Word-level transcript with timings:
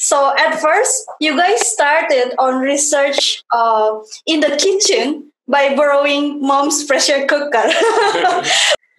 So 0.00 0.32
at 0.38 0.54
first, 0.60 1.10
you 1.18 1.36
guys 1.36 1.66
started 1.66 2.32
on 2.38 2.62
research 2.62 3.42
uh, 3.52 3.98
in 4.26 4.38
the 4.38 4.56
kitchen 4.56 5.32
by 5.48 5.74
borrowing 5.74 6.40
mom's 6.40 6.84
pressure 6.84 7.26
cooker. 7.26 7.64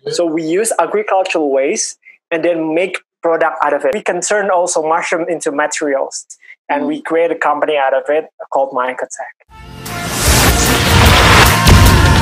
so 0.11 0.25
we 0.25 0.43
use 0.43 0.73
agricultural 0.77 1.53
waste 1.53 1.97
and 2.31 2.43
then 2.43 2.75
make 2.75 2.97
product 3.23 3.55
out 3.63 3.73
of 3.73 3.85
it. 3.85 3.93
We 3.93 4.01
can 4.01 4.19
turn 4.19 4.49
also 4.51 4.83
mushroom 4.83 5.25
into 5.29 5.53
materials 5.53 6.25
and 6.67 6.85
we 6.85 7.01
create 7.01 7.31
a 7.31 7.39
company 7.39 7.77
out 7.77 7.93
of 7.93 8.03
it 8.09 8.25
called 8.51 8.73
Mycotech. 8.73 9.47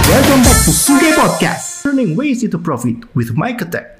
Welcome 0.05 0.44
back 0.44 0.59
to 0.66 0.71
Suge 0.71 1.14
Podcast, 1.16 1.82
turning 1.82 2.16
waste 2.16 2.44
into 2.44 2.59
profit 2.59 3.16
with 3.16 3.36
Mycotech. 3.36 3.96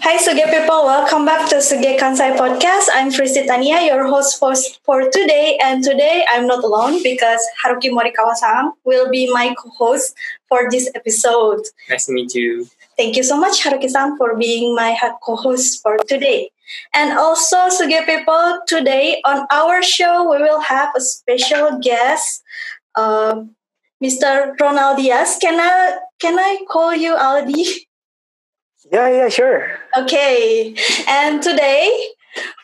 Hi 0.00 0.16
Suge 0.16 0.44
people, 0.50 0.84
welcome 0.84 1.24
back 1.24 1.48
to 1.50 1.56
Suge 1.56 1.98
Kansai 1.98 2.36
Podcast. 2.36 2.86
I'm 2.94 3.10
Fristi 3.10 3.46
Tania, 3.46 3.80
your 3.82 4.06
host 4.06 4.38
for, 4.38 4.54
for 4.84 5.10
today. 5.10 5.58
And 5.62 5.82
today 5.84 6.24
I'm 6.30 6.46
not 6.46 6.64
alone 6.64 7.02
because 7.02 7.40
Haruki 7.62 7.90
Morikawa-san 7.90 8.72
will 8.84 9.10
be 9.10 9.30
my 9.32 9.54
co-host 9.58 10.14
for 10.48 10.70
this 10.70 10.90
episode. 10.94 11.60
Nice 11.90 12.06
to 12.06 12.12
meet 12.12 12.34
you. 12.34 12.68
Thank 12.96 13.16
you 13.16 13.22
so 13.22 13.36
much 13.38 13.62
Haruki-san 13.62 14.16
for 14.16 14.36
being 14.36 14.74
my 14.74 14.96
co-host 15.22 15.82
for 15.82 15.96
today. 16.06 16.50
And 16.94 17.18
also 17.18 17.68
Suge 17.68 18.04
people, 18.06 18.60
today 18.66 19.20
on 19.24 19.46
our 19.50 19.82
show 19.82 20.30
we 20.30 20.38
will 20.42 20.60
have 20.60 20.90
a 20.96 21.00
special 21.00 21.78
guest, 21.80 22.42
uh, 22.94 23.42
Mr. 24.02 24.56
Ronaldiaz. 24.58 25.40
Can 25.40 25.58
I 25.60 25.98
can 26.20 26.38
I 26.38 26.58
call 26.68 26.94
you 26.94 27.16
Aldi? 27.16 27.64
Yeah, 28.90 29.08
yeah, 29.08 29.28
sure. 29.28 29.78
Okay, 29.96 30.74
and 31.08 31.42
today, 31.42 31.90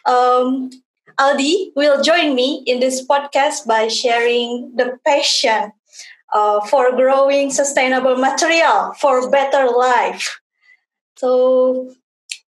um, 0.07 0.71
Aldi 1.19 1.73
will 1.77 2.03
join 2.03 2.35
me 2.35 2.63
in 2.67 2.81
this 2.81 3.07
podcast 3.07 3.67
by 3.67 3.89
sharing 3.89 4.73
the 4.77 4.99
passion 5.07 5.73
uh, 6.35 6.61
for 6.67 6.93
growing 6.97 7.51
sustainable 7.51 8.17
material 8.17 8.95
for 9.01 9.31
better 9.31 9.69
life. 9.71 10.41
So, 11.17 11.93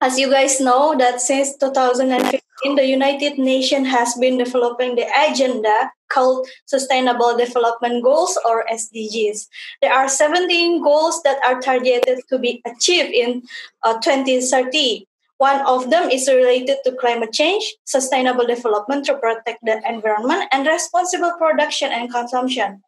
as 0.00 0.18
you 0.18 0.30
guys 0.30 0.60
know, 0.60 0.96
that 0.98 1.20
since 1.20 1.56
2015, 1.58 2.40
the 2.62 2.86
United 2.86 3.38
Nations 3.38 3.88
has 3.88 4.14
been 4.14 4.38
developing 4.38 4.94
the 4.94 5.06
agenda 5.28 5.90
called 6.08 6.46
Sustainable 6.66 7.36
Development 7.36 8.02
Goals 8.02 8.38
or 8.46 8.64
SDGs. 8.72 9.48
There 9.82 9.92
are 9.92 10.08
17 10.08 10.82
goals 10.82 11.22
that 11.24 11.38
are 11.44 11.60
targeted 11.60 12.20
to 12.28 12.38
be 12.38 12.62
achieved 12.64 13.10
in 13.10 13.42
uh, 13.82 13.98
2030. 14.00 15.06
One 15.38 15.60
of 15.66 15.90
them 15.90 16.08
is 16.10 16.28
related 16.28 16.78
to 16.84 16.92
climate 16.92 17.32
change, 17.32 17.74
sustainable 17.84 18.46
development 18.46 19.04
to 19.06 19.18
protect 19.18 19.58
the 19.64 19.82
environment, 19.86 20.48
and 20.52 20.66
responsible 20.66 21.32
production 21.36 21.90
and 21.90 22.10
consumption. 22.10 22.82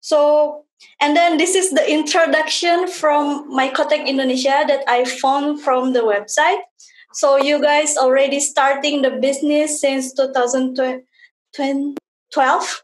So, 0.00 0.64
and 1.00 1.16
then 1.16 1.38
this 1.38 1.54
is 1.54 1.70
the 1.70 1.90
introduction 1.90 2.86
from 2.86 3.50
Mycotech 3.50 4.06
Indonesia 4.06 4.64
that 4.68 4.84
I 4.86 5.04
found 5.04 5.62
from 5.62 5.94
the 5.94 6.00
website. 6.00 6.60
So 7.16 7.36
you 7.38 7.62
guys 7.62 7.96
already 7.96 8.40
starting 8.40 9.00
the 9.00 9.10
business 9.10 9.80
since 9.80 10.12
2012 10.12 12.82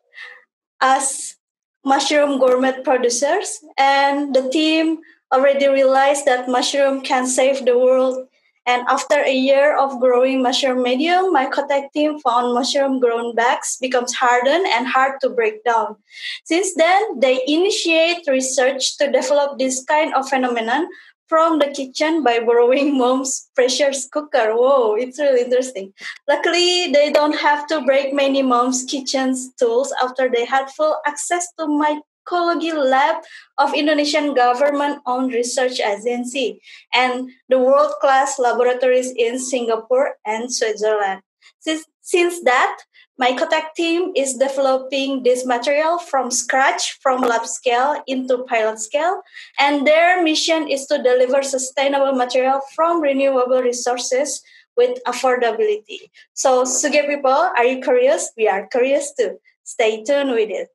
as 0.81 1.37
mushroom 1.85 2.39
gourmet 2.39 2.81
producers 2.83 3.61
and 3.77 4.35
the 4.35 4.49
team 4.49 5.01
already 5.31 5.69
realized 5.69 6.25
that 6.25 6.49
mushroom 6.49 7.03
can 7.03 7.27
save 7.27 7.67
the 7.67 7.77
world 7.77 8.27
and 8.65 8.87
after 8.89 9.21
a 9.21 9.35
year 9.35 9.77
of 9.77 9.99
growing 9.99 10.41
mushroom 10.41 10.83
medium, 10.83 11.35
Mycotech 11.35 11.91
team 11.93 12.21
found 12.21 12.55
mushroom 12.55 13.01
grown 13.01 13.35
bags 13.35 13.77
becomes 13.81 14.15
hardened 14.15 14.65
and 14.67 14.87
hard 14.87 15.21
to 15.23 15.31
break 15.31 15.65
down. 15.65 15.97
Since 16.45 16.75
then, 16.77 17.19
they 17.19 17.43
initiate 17.47 18.25
research 18.29 18.99
to 18.99 19.11
develop 19.11 19.59
this 19.59 19.85
kind 19.85 20.15
of 20.15 20.29
phenomenon 20.29 20.87
from 21.33 21.61
the 21.61 21.69
kitchen 21.69 22.23
by 22.23 22.41
borrowing 22.41 22.99
mom's 23.03 23.49
pressure 23.55 23.91
cooker. 24.13 24.53
Whoa, 24.53 24.97
it's 24.97 25.19
really 25.19 25.41
interesting. 25.41 25.95
Luckily, 26.29 26.93
they 26.93 27.11
don't 27.11 27.39
have 27.49 27.67
to 27.69 27.81
break 27.81 28.13
many 28.13 28.43
mom's 28.43 28.85
kitchen 28.85 29.35
tools 29.59 29.95
after 30.05 30.29
they 30.29 30.45
had 30.45 30.69
full 30.77 30.99
access 31.07 31.49
to 31.59 31.67
my 31.67 32.01
mycology 32.23 32.73
lab 32.75 33.17
of 33.57 33.73
Indonesian 33.75 34.35
government-owned 34.35 35.33
research 35.33 35.81
agency 35.81 36.61
and 36.93 37.31
the 37.49 37.59
world-class 37.59 38.39
laboratories 38.39 39.11
in 39.17 39.39
Singapore 39.39 40.17
and 40.27 40.53
Switzerland. 40.53 41.23
Since, 41.61 41.87
since 42.03 42.45
that, 42.45 42.77
Mycotech 43.21 43.75
team 43.77 44.13
is 44.17 44.35
developing 44.35 45.23
this 45.23 45.45
material 45.45 45.99
from 45.99 46.31
scratch, 46.31 46.99
from 47.01 47.21
lab 47.21 47.47
scale 47.47 48.03
into 48.07 48.45
pilot 48.49 48.79
scale, 48.79 49.23
and 49.59 49.87
their 49.87 50.23
mission 50.23 50.69
is 50.69 50.87
to 50.87 51.03
deliver 51.03 51.43
sustainable 51.43 52.13
material 52.13 52.61
from 52.75 53.03
renewable 53.03 53.63
resources 53.63 54.43
with 54.77 54.99
affordability. 55.07 56.11
So, 56.33 56.65
Suge 56.65 57.07
people, 57.07 57.31
are 57.31 57.65
you 57.65 57.83
curious? 57.83 58.31
We 58.37 58.49
are 58.49 58.67
curious 58.67 59.13
too. 59.15 59.39
Stay 59.63 60.03
tuned 60.03 60.31
with 60.31 60.51
it. 60.51 60.69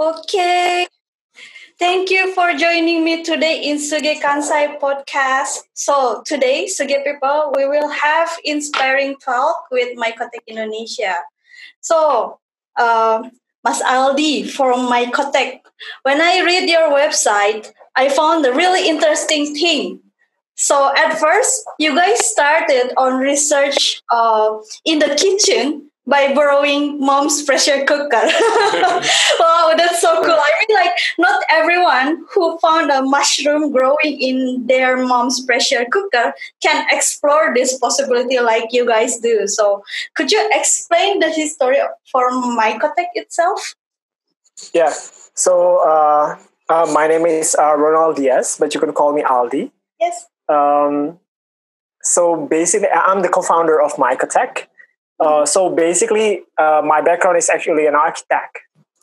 Okay, 0.00 0.88
Thank 1.78 2.10
you 2.10 2.32
for 2.34 2.52
joining 2.54 3.04
me 3.04 3.24
today 3.24 3.62
in 3.64 3.78
Suge 3.78 4.20
Kansai 4.20 4.78
podcast. 4.78 5.64
So 5.74 6.22
today, 6.24 6.66
Suge 6.66 7.02
people, 7.04 7.52
we 7.56 7.66
will 7.66 7.88
have 7.88 8.30
inspiring 8.44 9.16
talk 9.18 9.66
with 9.72 9.96
Mycotech 9.98 10.46
Indonesia. 10.46 11.16
So, 11.80 12.38
uh, 12.76 13.28
Mas 13.64 13.82
Aldi 13.82 14.48
from 14.48 14.86
Mycotech, 14.88 15.60
when 16.02 16.20
I 16.20 16.42
read 16.44 16.68
your 16.68 16.90
website, 16.90 17.72
I 17.96 18.08
found 18.08 18.46
a 18.46 18.52
really 18.52 18.88
interesting 18.88 19.54
thing. 19.54 20.00
So 20.54 20.92
at 20.94 21.18
first, 21.18 21.64
you 21.78 21.94
guys 21.96 22.24
started 22.24 22.92
on 22.96 23.18
research 23.18 24.00
uh, 24.12 24.58
in 24.84 25.00
the 25.00 25.16
kitchen 25.18 25.90
by 26.06 26.34
borrowing 26.34 27.00
mom's 27.00 27.42
pressure 27.42 27.84
cooker. 27.84 28.10
wow, 29.40 29.72
that's 29.76 30.00
so 30.00 30.22
cool. 30.22 30.36
I 30.36 30.52
mean, 30.58 30.76
like, 30.76 30.92
not 31.18 31.42
everyone 31.50 32.24
who 32.30 32.58
found 32.58 32.90
a 32.90 33.02
mushroom 33.02 33.72
growing 33.72 34.20
in 34.20 34.66
their 34.66 34.96
mom's 34.96 35.44
pressure 35.44 35.86
cooker 35.90 36.34
can 36.62 36.86
explore 36.90 37.52
this 37.54 37.78
possibility 37.78 38.38
like 38.40 38.64
you 38.70 38.86
guys 38.86 39.18
do. 39.18 39.46
So, 39.46 39.82
could 40.14 40.30
you 40.30 40.50
explain 40.52 41.20
the 41.20 41.30
history 41.30 41.78
for 42.12 42.30
Mycotech 42.30 43.12
itself? 43.14 43.74
Yeah. 44.74 44.92
So, 45.34 45.78
uh, 45.78 46.36
uh, 46.68 46.90
my 46.92 47.06
name 47.06 47.26
is 47.26 47.54
uh, 47.54 47.76
Ronaldiaz, 47.76 48.58
but 48.58 48.74
you 48.74 48.80
can 48.80 48.92
call 48.92 49.12
me 49.12 49.22
Aldi. 49.22 49.70
Yes. 50.00 50.26
Um, 50.48 51.18
so 52.02 52.46
basically, 52.46 52.88
I'm 52.88 53.22
the 53.22 53.28
co-founder 53.28 53.80
of 53.80 53.92
Mycotech. 53.94 54.66
Uh, 55.20 55.46
so 55.46 55.70
basically, 55.70 56.42
uh, 56.58 56.82
my 56.84 57.00
background 57.00 57.36
is 57.36 57.48
actually 57.48 57.86
an 57.86 57.94
architect. 57.94 58.58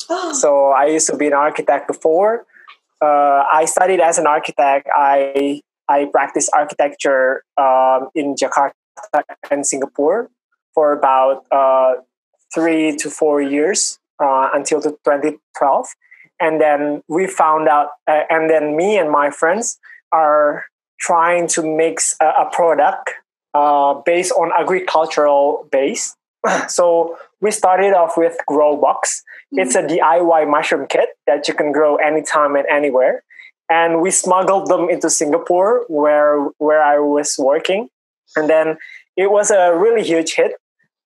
So 0.34 0.72
I 0.72 0.88
used 0.88 1.08
to 1.08 1.16
be 1.16 1.28
an 1.28 1.34
architect 1.34 1.88
before. 1.88 2.46
Uh, 3.02 3.44
I 3.52 3.66
studied 3.66 4.02
as 4.02 4.18
an 4.18 4.28
architect. 4.28 4.88
I 4.96 5.62
I 5.88 6.06
practiced 6.12 6.50
architecture 6.54 7.44
um, 7.58 8.10
in 8.14 8.36
Jakarta 8.36 8.74
and 9.50 9.66
Singapore 9.66 10.30
for 10.74 10.92
about 10.92 11.46
uh, 11.52 11.94
three 12.54 12.96
to 12.98 13.10
four 13.10 13.42
years 13.42 14.00
uh, 14.22 14.50
until 14.54 14.82
2012, 14.82 15.88
and 16.40 16.62
then 16.62 17.02
we 17.08 17.28
found 17.28 17.68
out. 17.68 17.90
and 18.08 18.50
then 18.50 18.76
me 18.76 18.98
and 18.98 19.10
my 19.10 19.30
friends 19.30 19.80
are 20.12 20.66
trying 21.00 21.48
to 21.48 21.62
mix 21.64 22.16
a, 22.22 22.28
a 22.44 22.50
product 22.52 23.12
uh, 23.54 23.96
based 24.06 24.32
on 24.34 24.52
agricultural 24.58 25.68
base. 25.72 26.16
so 26.68 27.18
we 27.40 27.52
started 27.52 27.94
off 27.94 28.18
with 28.18 28.38
Grow 28.48 28.78
Box. 28.78 29.24
It's 29.52 29.76
a 29.76 29.84
DIY 29.84 30.50
mushroom 30.50 30.88
kit 30.88 31.10
that 31.28 31.48
you 31.48 31.54
can 31.54 31.72
grow 31.72 31.98
anytime 31.98 32.56
and 32.56 32.66
anywhere. 32.68 33.24
And 33.70 34.02
we 34.02 34.12
smuggled 34.12 34.68
them 34.68 34.90
into 34.90 35.10
Singapore, 35.10 35.86
where 35.88 36.40
where 36.58 36.84
I 36.84 37.00
was 37.00 37.36
working, 37.40 37.90
and 38.36 38.50
then 38.50 38.78
it 39.16 39.32
was 39.32 39.50
a 39.50 39.74
really 39.76 40.04
huge 40.04 40.34
hit. 40.34 40.54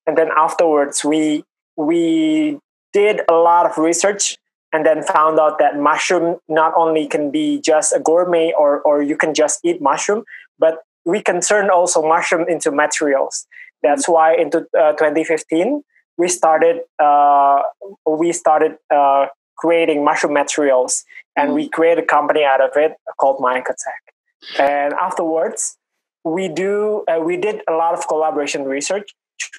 And 0.07 0.17
then 0.17 0.29
afterwards, 0.35 1.03
we 1.05 1.43
we 1.77 2.59
did 2.91 3.21
a 3.29 3.33
lot 3.33 3.65
of 3.65 3.77
research 3.77 4.37
and 4.73 4.85
then 4.85 5.03
found 5.03 5.39
out 5.39 5.59
that 5.59 5.77
mushroom 5.77 6.37
not 6.47 6.73
only 6.75 7.07
can 7.07 7.29
be 7.29 7.61
just 7.61 7.93
a 7.93 7.99
gourmet 7.99 8.51
or 8.57 8.81
or 8.81 9.01
you 9.01 9.15
can 9.15 9.33
just 9.33 9.59
eat 9.63 9.81
mushroom, 9.81 10.23
but 10.57 10.79
we 11.05 11.21
can 11.21 11.39
turn 11.41 11.69
also 11.69 12.01
mushroom 12.01 12.45
into 12.49 12.71
materials. 12.71 13.47
That's 13.83 14.07
why 14.07 14.35
in 14.35 14.47
uh, 14.47 14.93
2015 14.93 15.83
we 16.17 16.27
started 16.29 16.81
uh, 16.99 17.61
we 18.07 18.31
started 18.31 18.77
uh, 18.93 19.27
creating 19.57 20.03
mushroom 20.03 20.33
materials, 20.33 21.03
and 21.35 21.53
we 21.53 21.67
mm. 21.67 21.71
created 21.71 22.03
a 22.03 22.07
company 22.07 22.43
out 22.43 22.61
of 22.61 22.71
it 22.75 22.93
called 23.19 23.39
Mycotech. 23.39 24.03
And 24.59 24.93
afterwards, 24.93 25.77
we 26.23 26.47
do 26.47 27.03
uh, 27.07 27.19
we 27.19 27.37
did 27.37 27.61
a 27.67 27.73
lot 27.73 27.93
of 27.93 28.07
collaboration 28.07 28.63
research 28.65 29.13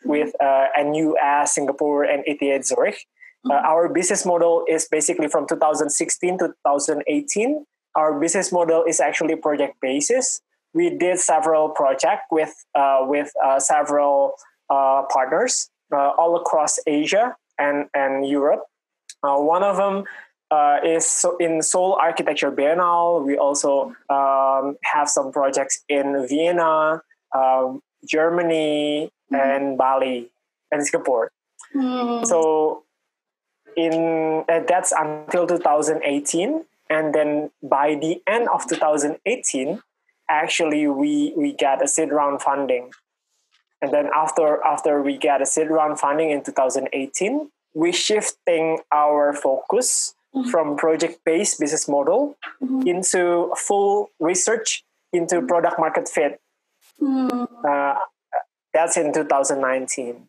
with 0.04 0.34
uh, 0.42 0.66
NUS 0.78 1.54
Singapore 1.54 2.04
and 2.04 2.22
ETH 2.26 2.64
Zurich. 2.64 3.06
Uh, 3.48 3.54
our 3.54 3.88
business 3.88 4.26
model 4.26 4.64
is 4.68 4.88
basically 4.90 5.28
from 5.28 5.46
2016 5.46 6.38
to 6.38 6.48
2018. 6.66 7.64
Our 7.94 8.18
business 8.18 8.50
model 8.50 8.82
is 8.84 8.98
actually 8.98 9.36
project 9.36 9.76
basis. 9.80 10.40
We 10.74 10.90
did 10.90 11.18
several 11.18 11.70
projects 11.70 12.24
with 12.30 12.54
uh, 12.74 13.00
with 13.02 13.32
uh, 13.44 13.60
several 13.60 14.34
uh, 14.68 15.02
partners 15.10 15.70
all 15.92 16.36
across 16.36 16.78
Asia 16.86 17.36
and 17.58 17.88
and 17.94 18.26
Europe. 18.28 18.64
one 19.22 19.62
of 19.62 19.76
them 19.76 20.04
uh, 20.50 20.78
is 20.84 21.24
in 21.40 21.62
Seoul 21.62 21.98
Architecture 22.00 22.50
Biennale. 22.50 23.24
We 23.24 23.36
also 23.36 23.94
um, 24.08 24.76
have 24.84 25.08
some 25.08 25.32
projects 25.32 25.82
in 25.88 26.26
Vienna, 26.28 27.02
um, 27.34 27.82
Germany, 28.06 29.10
mm-hmm. 29.32 29.34
and 29.34 29.78
Bali, 29.78 30.30
and 30.70 30.86
Singapore. 30.86 31.32
Mm. 31.74 32.26
So 32.26 32.84
in 33.76 34.44
uh, 34.48 34.60
that's 34.68 34.92
until 34.92 35.46
2018, 35.46 36.64
and 36.90 37.14
then 37.14 37.50
by 37.62 37.96
the 37.96 38.22
end 38.26 38.48
of 38.48 38.66
2018, 38.68 39.82
actually 40.28 40.86
we 40.86 41.32
we 41.36 41.52
get 41.52 41.82
a 41.82 41.88
seed 41.88 42.10
round 42.10 42.42
funding, 42.42 42.92
and 43.80 43.92
then 43.92 44.10
after 44.14 44.62
after 44.64 45.02
we 45.02 45.16
get 45.16 45.42
a 45.42 45.46
seed 45.46 45.70
round 45.70 45.98
funding 45.98 46.30
in 46.30 46.42
2018, 46.42 47.50
we 47.74 47.92
shifting 47.92 48.80
our 48.92 49.32
focus 49.32 50.14
mm-hmm. 50.34 50.50
from 50.50 50.76
project-based 50.76 51.60
business 51.60 51.88
model 51.88 52.36
mm-hmm. 52.62 52.86
into 52.86 53.52
full 53.56 54.10
research 54.20 54.84
into 55.12 55.42
product 55.42 55.78
market 55.78 56.08
fit. 56.08 56.40
Mm-hmm. 57.00 57.66
Uh, 57.66 57.94
that's 58.72 58.96
in 58.96 59.12
2019. 59.12 60.28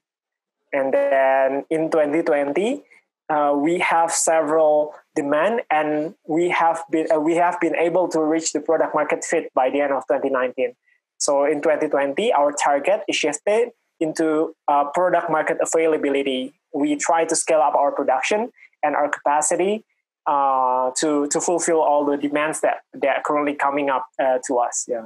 And 0.74 0.94
then 0.94 1.66
in 1.70 1.90
2020, 1.92 2.84
uh, 3.30 3.54
we 3.56 3.80
have 3.80 4.12
several 4.12 4.94
demand 5.16 5.62
and 5.70 6.16
we 6.28 6.50
have 6.50 6.84
been 6.92 7.08
uh, 7.14 7.20
we 7.20 7.36
have 7.36 7.60
been 7.60 7.76
able 7.76 8.08
to 8.08 8.22
reach 8.22 8.54
the 8.54 8.60
product 8.60 8.94
market 8.94 9.24
fit 9.24 9.52
by 9.54 9.70
the 9.70 9.82
end 9.82 9.92
of 9.92 10.04
2019 10.08 10.76
so 11.18 11.46
in 11.46 11.62
2020 11.62 12.32
our 12.34 12.52
target 12.52 13.02
is 13.08 13.16
shifted 13.16 13.70
into 14.00 14.56
uh, 14.68 14.86
product 14.94 15.30
market 15.30 15.58
availability 15.62 16.54
we 16.74 16.96
try 16.96 17.26
to 17.26 17.36
scale 17.36 17.60
up 17.60 17.76
our 17.76 17.92
production 17.92 18.50
and 18.84 18.96
our 18.96 19.10
capacity 19.10 19.84
uh, 20.28 20.92
to 20.92 21.28
to 21.28 21.40
fulfill 21.40 21.82
all 21.82 22.06
the 22.06 22.18
demands 22.18 22.62
that 22.62 22.82
that 22.94 23.18
are 23.18 23.24
currently 23.24 23.56
coming 23.56 23.90
up 23.90 24.06
uh, 24.20 24.38
to 24.46 24.58
us. 24.58 24.86
Yeah. 24.88 25.06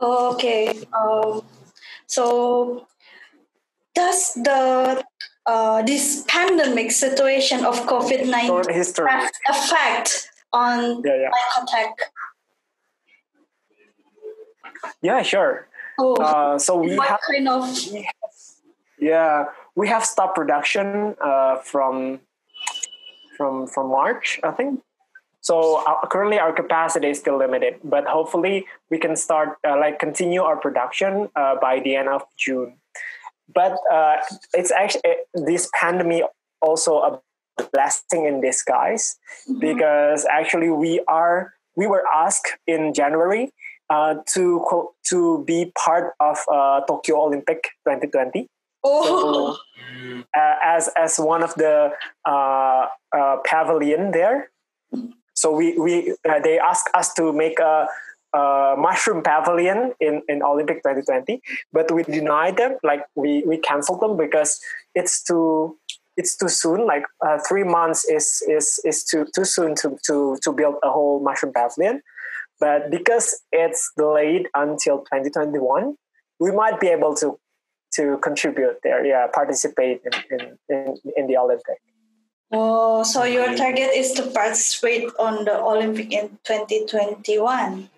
Okay. 0.00 0.84
Um, 0.92 1.42
so 2.06 2.86
does 3.96 4.34
the 4.34 5.02
uh, 5.46 5.82
this 5.82 6.24
pandemic 6.28 6.92
situation 6.92 7.64
of 7.64 7.80
COVID 7.88 8.28
nineteen 8.28 8.80
affect 9.48 10.30
on 10.52 11.02
yeah, 11.04 11.26
yeah. 11.26 11.30
Yeah, 15.02 15.22
sure. 15.22 15.68
Oh, 15.98 16.14
uh, 16.16 16.58
so 16.58 16.76
we 16.76 16.90
have, 16.96 17.20
kind 17.26 17.48
of? 17.48 17.62
we 17.92 18.02
have, 18.02 18.32
yeah, 19.00 19.44
we 19.74 19.88
have 19.88 20.04
stopped 20.04 20.36
production 20.36 21.16
uh, 21.20 21.56
from 21.64 22.20
from 23.36 23.66
from 23.66 23.88
March, 23.88 24.40
I 24.44 24.50
think. 24.52 24.80
So 25.40 25.84
uh, 25.86 26.06
currently 26.08 26.38
our 26.38 26.52
capacity 26.52 27.08
is 27.08 27.18
still 27.18 27.38
limited, 27.38 27.78
but 27.84 28.04
hopefully 28.06 28.66
we 28.90 28.98
can 28.98 29.14
start 29.14 29.58
uh, 29.66 29.78
like 29.78 29.98
continue 29.98 30.42
our 30.42 30.56
production 30.56 31.28
uh, 31.36 31.54
by 31.60 31.80
the 31.80 31.94
end 31.94 32.08
of 32.08 32.22
June. 32.36 32.74
But 33.52 33.78
uh, 33.92 34.16
it's 34.54 34.70
actually 34.70 35.02
this 35.34 35.70
pandemic 35.78 36.24
also 36.60 36.98
a 36.98 37.20
blessing 37.72 38.26
in 38.26 38.40
disguise 38.40 39.16
mm-hmm. 39.48 39.60
because 39.60 40.26
actually 40.30 40.70
we 40.70 41.00
are 41.08 41.54
we 41.76 41.86
were 41.86 42.04
asked 42.14 42.56
in 42.66 42.92
January 42.94 43.52
uh, 43.90 44.16
to 44.26 44.88
to 45.08 45.44
be 45.44 45.72
part 45.78 46.14
of 46.20 46.38
uh, 46.50 46.80
Tokyo 46.82 47.22
Olympic 47.22 47.62
2020. 47.86 48.48
Oh. 48.84 49.56
So, 49.56 50.22
uh, 50.36 50.54
as 50.62 50.88
as 50.96 51.18
one 51.18 51.42
of 51.42 51.54
the 51.54 51.90
uh, 52.24 52.86
uh, 53.16 53.36
pavilion 53.44 54.12
there, 54.12 54.50
so 55.34 55.50
we 55.50 55.78
we 55.78 56.16
uh, 56.28 56.40
they 56.40 56.58
asked 56.58 56.88
us 56.94 57.12
to 57.14 57.32
make 57.32 57.58
a, 57.58 57.86
a, 58.34 58.74
mushroom 58.78 59.22
pavilion 59.22 59.92
in 60.00 60.22
in 60.28 60.42
Olympic 60.42 60.82
2020, 60.82 61.42
but 61.72 61.90
we 61.92 62.02
denied 62.02 62.56
them. 62.56 62.76
Like 62.82 63.04
we 63.14 63.42
we 63.46 63.58
canceled 63.58 64.00
them 64.00 64.16
because 64.16 64.60
it's 64.94 65.22
too 65.22 65.78
it's 66.16 66.36
too 66.36 66.48
soon. 66.48 66.86
Like 66.86 67.04
uh, 67.26 67.38
three 67.48 67.64
months 67.64 68.04
is 68.04 68.42
is 68.48 68.80
is 68.84 69.04
too 69.04 69.26
too 69.34 69.44
soon 69.44 69.74
to 69.76 69.98
to 70.06 70.36
to 70.42 70.52
build 70.52 70.76
a 70.82 70.90
whole 70.90 71.20
mushroom 71.20 71.52
pavilion. 71.52 72.02
But 72.58 72.90
because 72.90 73.42
it's 73.52 73.92
delayed 73.98 74.48
until 74.54 75.00
2021, 75.00 75.94
we 76.40 76.50
might 76.52 76.80
be 76.80 76.88
able 76.88 77.14
to 77.16 77.38
to 77.94 78.18
contribute 78.18 78.76
there, 78.82 79.04
yeah, 79.04 79.26
participate 79.32 80.02
in, 80.04 80.38
in, 80.38 80.58
in, 80.68 80.96
in 81.16 81.26
the 81.26 81.36
Olympic. 81.36 81.80
Oh, 82.52 83.02
so 83.02 83.24
your 83.24 83.56
target 83.56 83.90
is 83.94 84.12
to 84.12 84.22
participate 84.30 85.08
on 85.18 85.44
the 85.44 85.58
Olympic 85.58 86.12
in 86.12 86.38
2021. 86.44 87.90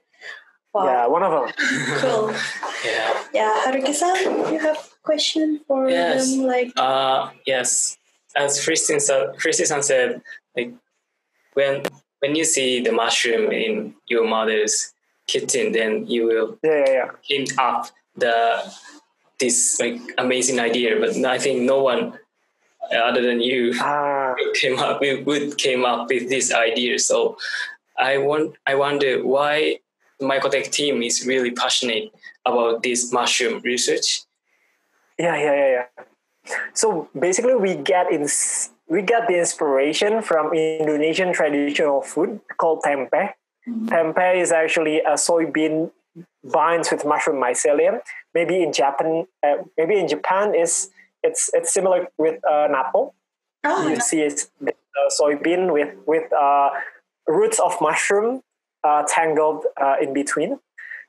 Wow. 0.75 0.85
Yeah, 0.85 1.07
one 1.07 1.23
of 1.23 1.33
them. 1.33 1.55
cool. 1.99 2.33
yeah. 2.85 3.25
Yeah, 3.33 3.63
Haruki-san, 3.67 4.53
you 4.53 4.59
have 4.59 4.77
a 4.77 5.03
question 5.03 5.61
for 5.67 5.89
yes. 5.89 6.31
them? 6.31 6.45
Like, 6.45 6.73
uh, 6.77 7.31
yes. 7.47 7.97
As 8.37 8.63
Christian 8.63 9.01
said, 9.01 10.23
like 10.57 10.75
when 11.55 11.83
when 12.21 12.35
you 12.35 12.45
see 12.45 12.81
the 12.81 12.93
mushroom 12.93 13.51
in 13.51 13.95
your 14.07 14.27
mother's 14.27 14.93
kitchen, 15.27 15.73
then 15.73 16.07
you 16.07 16.27
will 16.27 16.59
yeah, 16.63 16.79
yeah, 16.79 16.93
yeah. 16.93 17.11
hint 17.23 17.59
up 17.59 17.91
the 18.17 18.63
this 19.39 19.79
like 19.81 20.01
amazing 20.19 20.59
idea, 20.61 20.99
but 21.01 21.17
I 21.25 21.39
think 21.39 21.63
no 21.63 21.83
one 21.83 22.19
uh, 22.93 22.97
other 22.97 23.23
than 23.23 23.41
you 23.41 23.75
ah. 23.81 24.35
came 24.55 24.79
up 24.79 25.01
with 25.01 25.27
would 25.27 25.59
came 25.59 25.85
up 25.85 26.09
with 26.09 26.29
this 26.29 26.53
idea. 26.53 26.99
So 26.99 27.37
I 27.97 28.19
want 28.19 28.57
I 28.67 28.75
wonder 28.75 29.25
why 29.25 29.79
Mycotech 30.21 30.71
team 30.71 31.03
is 31.03 31.27
really 31.27 31.51
passionate 31.51 32.13
about 32.45 32.83
this 32.83 33.13
mushroom 33.13 33.61
research. 33.65 34.23
Yeah, 35.19 35.37
yeah, 35.37 35.55
yeah, 35.55 35.85
yeah. 35.97 36.05
So 36.75 37.09
basically, 37.19 37.55
we 37.55 37.75
get 37.77 38.11
in 38.11 38.27
we 38.89 39.03
get 39.03 39.29
the 39.29 39.39
inspiration 39.39 40.23
from 40.23 40.53
Indonesian 40.55 41.33
traditional 41.33 42.01
food 42.03 42.41
called 42.57 42.83
tempe. 42.83 43.35
Mm-hmm. 43.69 43.87
Tempe 43.87 44.41
is 44.41 44.51
actually 44.51 45.01
a 45.01 45.13
soybean 45.13 45.91
binds 46.45 46.91
with 46.91 47.05
mushroom 47.05 47.37
mycelium. 47.37 48.01
Maybe 48.35 48.63
in 48.63 48.73
Japan, 48.73 49.27
uh, 49.43 49.57
maybe 49.77 49.99
in 49.99 50.09
Japan 50.09 50.55
is 50.55 50.91
it's 51.23 51.51
it's 51.53 51.73
similar 51.73 52.09
with 52.17 52.43
uh, 52.45 52.69
natto. 52.69 53.13
Oh, 53.65 53.89
you 53.89 54.01
see 54.01 54.21
it's 54.23 54.51
uh, 54.67 54.71
soybean 55.21 55.73
with 55.73 55.95
with 56.07 56.33
uh, 56.33 56.71
roots 57.27 57.59
of 57.59 57.77
mushroom 57.81 58.43
tangled 59.07 59.65
uh, 59.81 59.97
in 60.01 60.13
between. 60.13 60.59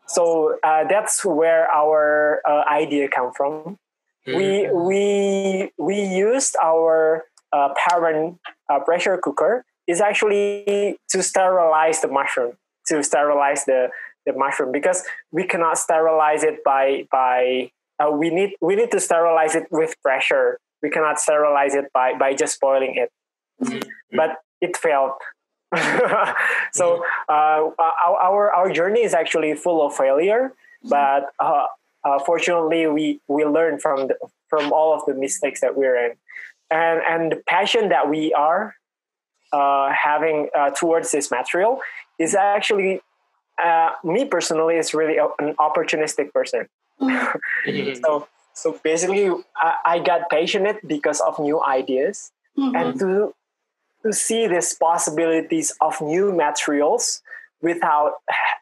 So 0.07 0.57
uh, 0.63 0.85
that's 0.89 1.23
where 1.23 1.69
our 1.71 2.41
uh, 2.47 2.63
idea 2.67 3.07
come 3.09 3.31
from. 3.33 3.77
Mm-hmm. 4.27 4.37
We 4.37 4.49
we 4.71 5.71
we 5.77 5.97
used 6.01 6.55
our 6.61 7.25
uh, 7.53 7.69
parent 7.87 8.39
uh, 8.69 8.79
pressure 8.79 9.17
cooker 9.17 9.65
is 9.87 10.01
actually 10.01 10.97
to 11.09 11.23
sterilize 11.23 12.01
the 12.01 12.07
mushroom, 12.07 12.53
to 12.87 13.03
sterilize 13.03 13.65
the 13.65 13.89
the 14.25 14.33
mushroom 14.33 14.71
because 14.71 15.03
we 15.31 15.43
cannot 15.45 15.77
sterilize 15.77 16.43
it 16.43 16.63
by 16.63 17.07
by 17.11 17.71
uh, 17.99 18.11
we 18.11 18.29
need 18.29 18.51
we 18.61 18.75
need 18.75 18.91
to 18.91 18.99
sterilize 18.99 19.55
it 19.55 19.67
with 19.71 19.95
pressure 20.01 20.59
we 20.81 20.89
cannot 20.89 21.19
sterilize 21.19 21.73
it 21.75 21.85
by 21.93 22.13
by 22.17 22.33
just 22.33 22.59
boiling 22.59 22.95
it 22.95 23.09
mm-hmm. 23.63 23.87
but 24.15 24.37
it 24.61 24.75
failed 24.77 25.13
so 26.71 27.03
uh, 27.29 27.69
our, 27.77 28.17
our, 28.23 28.51
our 28.51 28.71
journey 28.71 29.01
is 29.03 29.13
actually 29.13 29.53
full 29.53 29.85
of 29.85 29.95
failure 29.95 30.53
but 30.83 31.31
uh, 31.39 31.65
uh, 32.03 32.19
fortunately 32.19 32.87
we 32.87 33.19
we 33.27 33.45
learn 33.45 33.79
from 33.79 34.07
the, 34.07 34.15
from 34.47 34.71
all 34.71 34.93
of 34.93 35.05
the 35.05 35.13
mistakes 35.13 35.61
that 35.61 35.77
we're 35.77 35.95
in 35.95 36.15
and 36.71 37.01
and 37.07 37.31
the 37.31 37.35
passion 37.47 37.89
that 37.89 38.09
we 38.09 38.33
are 38.33 38.75
uh, 39.51 39.91
having 39.91 40.49
uh, 40.55 40.69
towards 40.71 41.11
this 41.11 41.31
material 41.31 41.79
is 42.19 42.35
actually 42.35 43.01
uh, 43.63 43.91
me 44.03 44.25
personally 44.25 44.75
is 44.75 44.93
really 44.93 45.17
an 45.17 45.53
opportunistic 45.55 46.31
person. 46.31 46.67
Mm-hmm. 47.01 47.93
so 48.03 48.27
so 48.53 48.79
basically, 48.83 49.29
I, 49.55 49.73
I, 49.85 49.99
got 49.99 50.29
passionate 50.29 50.85
because 50.85 51.21
of 51.21 51.39
new 51.39 51.63
ideas 51.63 52.31
mm-hmm. 52.57 52.75
and 52.75 52.99
to 52.99 53.33
to 54.03 54.13
see 54.13 54.47
these 54.47 54.73
possibilities 54.73 55.73
of 55.81 55.99
new 56.01 56.31
materials 56.31 57.21
without 57.61 58.13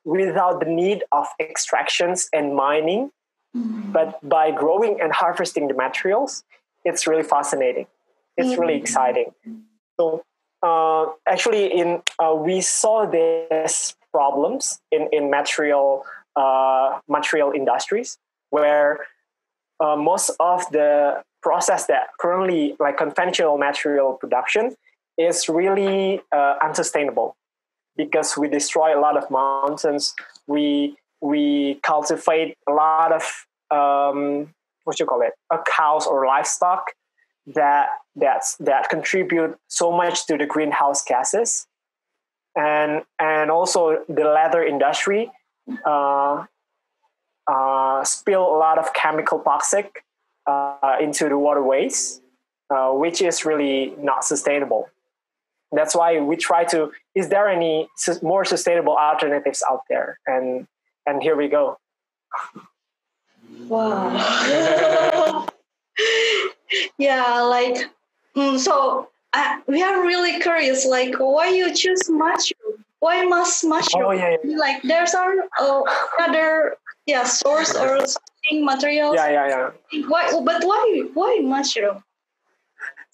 without 0.05 0.59
the 0.59 0.65
need 0.65 1.03
of 1.11 1.27
extractions 1.39 2.29
and 2.33 2.55
mining 2.55 3.11
mm-hmm. 3.55 3.91
but 3.91 4.17
by 4.27 4.51
growing 4.51 4.99
and 5.01 5.11
harvesting 5.13 5.67
the 5.67 5.73
materials 5.73 6.43
it's 6.83 7.05
really 7.07 7.23
fascinating 7.23 7.85
it's 8.37 8.49
mm-hmm. 8.49 8.61
really 8.61 8.75
exciting 8.75 9.33
so 9.99 10.23
uh, 10.63 11.05
actually 11.27 11.65
in 11.67 12.01
uh, 12.19 12.33
we 12.33 12.61
saw 12.61 13.05
this 13.05 13.95
problems 14.11 14.79
in 14.91 15.07
in 15.11 15.29
material 15.29 16.03
uh, 16.35 16.99
material 17.07 17.51
industries 17.51 18.17
where 18.49 19.05
uh, 19.79 19.95
most 19.95 20.31
of 20.39 20.69
the 20.71 21.21
process 21.43 21.85
that 21.85 22.07
currently 22.19 22.75
like 22.79 22.97
conventional 22.97 23.57
material 23.57 24.13
production 24.13 24.75
is 25.17 25.49
really 25.49 26.21
uh, 26.31 26.55
unsustainable 26.61 27.35
because 27.95 28.37
we 28.37 28.47
destroy 28.47 28.97
a 28.97 29.01
lot 29.01 29.17
of 29.17 29.29
mountains. 29.31 30.15
We 30.47 30.97
we 31.21 31.79
cultivate 31.83 32.55
a 32.67 32.71
lot 32.71 33.11
of 33.11 33.23
um, 33.71 34.53
what 34.83 34.99
you 34.99 35.05
call 35.05 35.21
it, 35.21 35.33
cows 35.65 36.05
or 36.05 36.25
livestock 36.25 36.91
that 37.47 37.87
that's 38.15 38.55
that 38.57 38.89
contribute 38.89 39.57
so 39.67 39.91
much 39.91 40.25
to 40.27 40.37
the 40.37 40.45
greenhouse 40.45 41.03
gases, 41.03 41.67
and 42.55 43.03
and 43.19 43.49
also 43.49 44.03
the 44.07 44.25
leather 44.25 44.63
industry 44.63 45.31
uh, 45.85 46.45
uh, 47.47 48.03
spill 48.03 48.43
a 48.43 48.57
lot 48.57 48.77
of 48.77 48.93
chemical 48.93 49.39
toxic 49.39 50.03
uh, 50.45 50.97
into 51.01 51.29
the 51.29 51.37
waterways, 51.37 52.21
uh, 52.69 52.89
which 52.91 53.21
is 53.21 53.45
really 53.45 53.93
not 53.97 54.23
sustainable. 54.23 54.89
That's 55.71 55.95
why 55.95 56.19
we 56.19 56.35
try 56.35 56.63
to. 56.65 56.91
Is 57.15 57.29
there 57.29 57.47
any 57.47 57.87
more 58.21 58.45
sustainable 58.45 58.95
alternatives 58.95 59.63
out 59.69 59.81
there? 59.89 60.19
And 60.25 60.67
and 61.05 61.21
here 61.21 61.35
we 61.35 61.47
go. 61.47 61.77
Wow. 63.67 65.47
yeah, 66.97 67.41
like 67.41 67.89
mm, 68.35 68.59
so. 68.59 69.09
Uh, 69.33 69.59
we 69.67 69.83
are 69.83 70.01
really 70.03 70.39
curious, 70.39 70.85
like 70.85 71.13
why 71.19 71.49
you 71.49 71.75
choose 71.75 72.09
mushroom? 72.09 72.85
Why 72.99 73.23
must 73.25 73.63
mushroom? 73.65 74.05
Oh, 74.07 74.11
yeah, 74.11 74.37
yeah. 74.43 74.57
Like 74.57 74.81
there's 74.83 75.13
uh, 75.13 75.81
other 76.19 76.77
yeah 77.05 77.23
source 77.23 77.75
or 77.75 78.07
something 78.07 78.65
materials. 78.65 79.15
Yeah, 79.15 79.29
yeah, 79.29 79.47
yeah. 79.91 80.05
Why? 80.07 80.31
But 80.43 80.63
why? 80.63 81.03
Why 81.13 81.39
mushroom? 81.43 82.03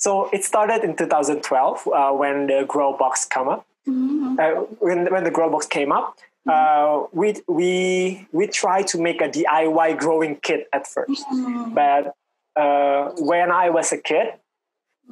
So 0.04 0.30
it 0.34 0.44
started 0.44 0.84
in 0.84 0.98
2012 0.98 1.88
uh, 1.88 2.12
when 2.12 2.48
the 2.48 2.66
grow 2.68 2.92
box 2.92 3.24
came 3.24 3.48
up. 3.48 3.66
Mm-hmm. 3.88 4.36
Uh, 4.38 4.66
when 4.84 5.06
when 5.14 5.24
the 5.24 5.32
grow 5.32 5.50
box 5.50 5.66
came 5.66 5.94
up, 5.94 6.18
uh, 6.46 7.04
we 7.14 7.36
we 7.48 8.28
we 8.34 8.48
tried 8.48 8.88
to 8.88 8.98
make 9.00 9.22
a 9.22 9.30
DIY 9.30 9.98
growing 9.98 10.36
kit 10.44 10.68
at 10.74 10.84
1st 10.94 11.24
mm-hmm. 11.32 11.74
but 11.74 12.16
uh, 12.60 13.12
when 13.30 13.50
I 13.50 13.70
was 13.70 13.94
a 13.94 13.98
kid, 13.98 14.28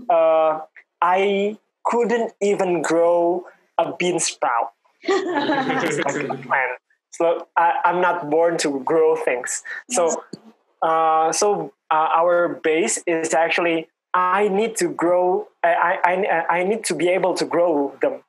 uh, 0.09 0.59
I 1.01 1.57
couldn't 1.85 2.33
even 2.41 2.81
grow 2.81 3.45
a 3.77 3.93
bean 3.95 4.19
sprout. 4.19 4.73
So 7.13 7.47
I, 7.57 7.91
am 7.91 7.99
not 7.99 8.29
born 8.29 8.57
to 8.63 8.79
grow 8.91 9.15
things. 9.15 9.63
So 9.89 10.23
uh, 10.81 11.31
so 11.31 11.73
uh, 11.91 12.07
our 12.19 12.59
base 12.63 13.03
is 13.05 13.33
actually 13.33 13.90
I 14.13 14.47
need 14.49 14.75
to 14.77 14.89
grow. 14.89 15.47
I, 15.63 15.99
I 16.03 16.57
I 16.59 16.63
need 16.63 16.83
to 16.85 16.95
be 16.95 17.07
able 17.09 17.33
to 17.35 17.45
grow 17.45 17.95
them. 18.01 18.23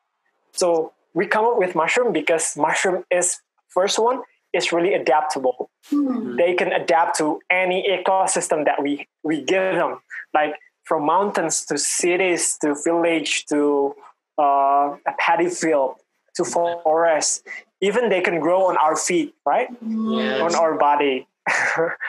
So 0.53 0.93
we 1.15 1.27
come 1.27 1.45
up 1.45 1.59
with 1.59 1.75
mushroom 1.75 2.13
because 2.13 2.57
mushroom 2.57 3.05
is 3.11 3.41
first 3.69 3.99
one 3.99 4.23
is 4.53 4.73
really 4.73 4.95
adaptable. 4.95 5.71
Mm-hmm. 5.91 6.37
They 6.37 6.55
can 6.55 6.73
adapt 6.73 7.19
to 7.19 7.41
any 7.51 7.89
ecosystem 7.89 8.65
that 8.67 8.83
we 8.83 9.09
we 9.25 9.43
give 9.43 9.75
them, 9.75 10.01
like 10.35 10.55
from 10.85 11.07
mountains 11.07 11.65
to 11.67 11.79
cities 11.79 12.59
to 12.61 12.75
village 12.85 13.47
to 13.47 13.95
uh, 14.39 14.97
a 15.07 15.13
paddy 15.19 15.49
field 15.49 15.97
to 16.37 16.45
forest. 16.45 17.47
Even 17.81 18.09
they 18.09 18.21
can 18.21 18.41
grow 18.41 18.69
on 18.69 18.77
our 18.77 18.97
feet, 18.97 19.35
right? 19.45 19.69
Yes. 19.81 20.41
On 20.41 20.55
our 20.55 20.79
body, 20.79 21.27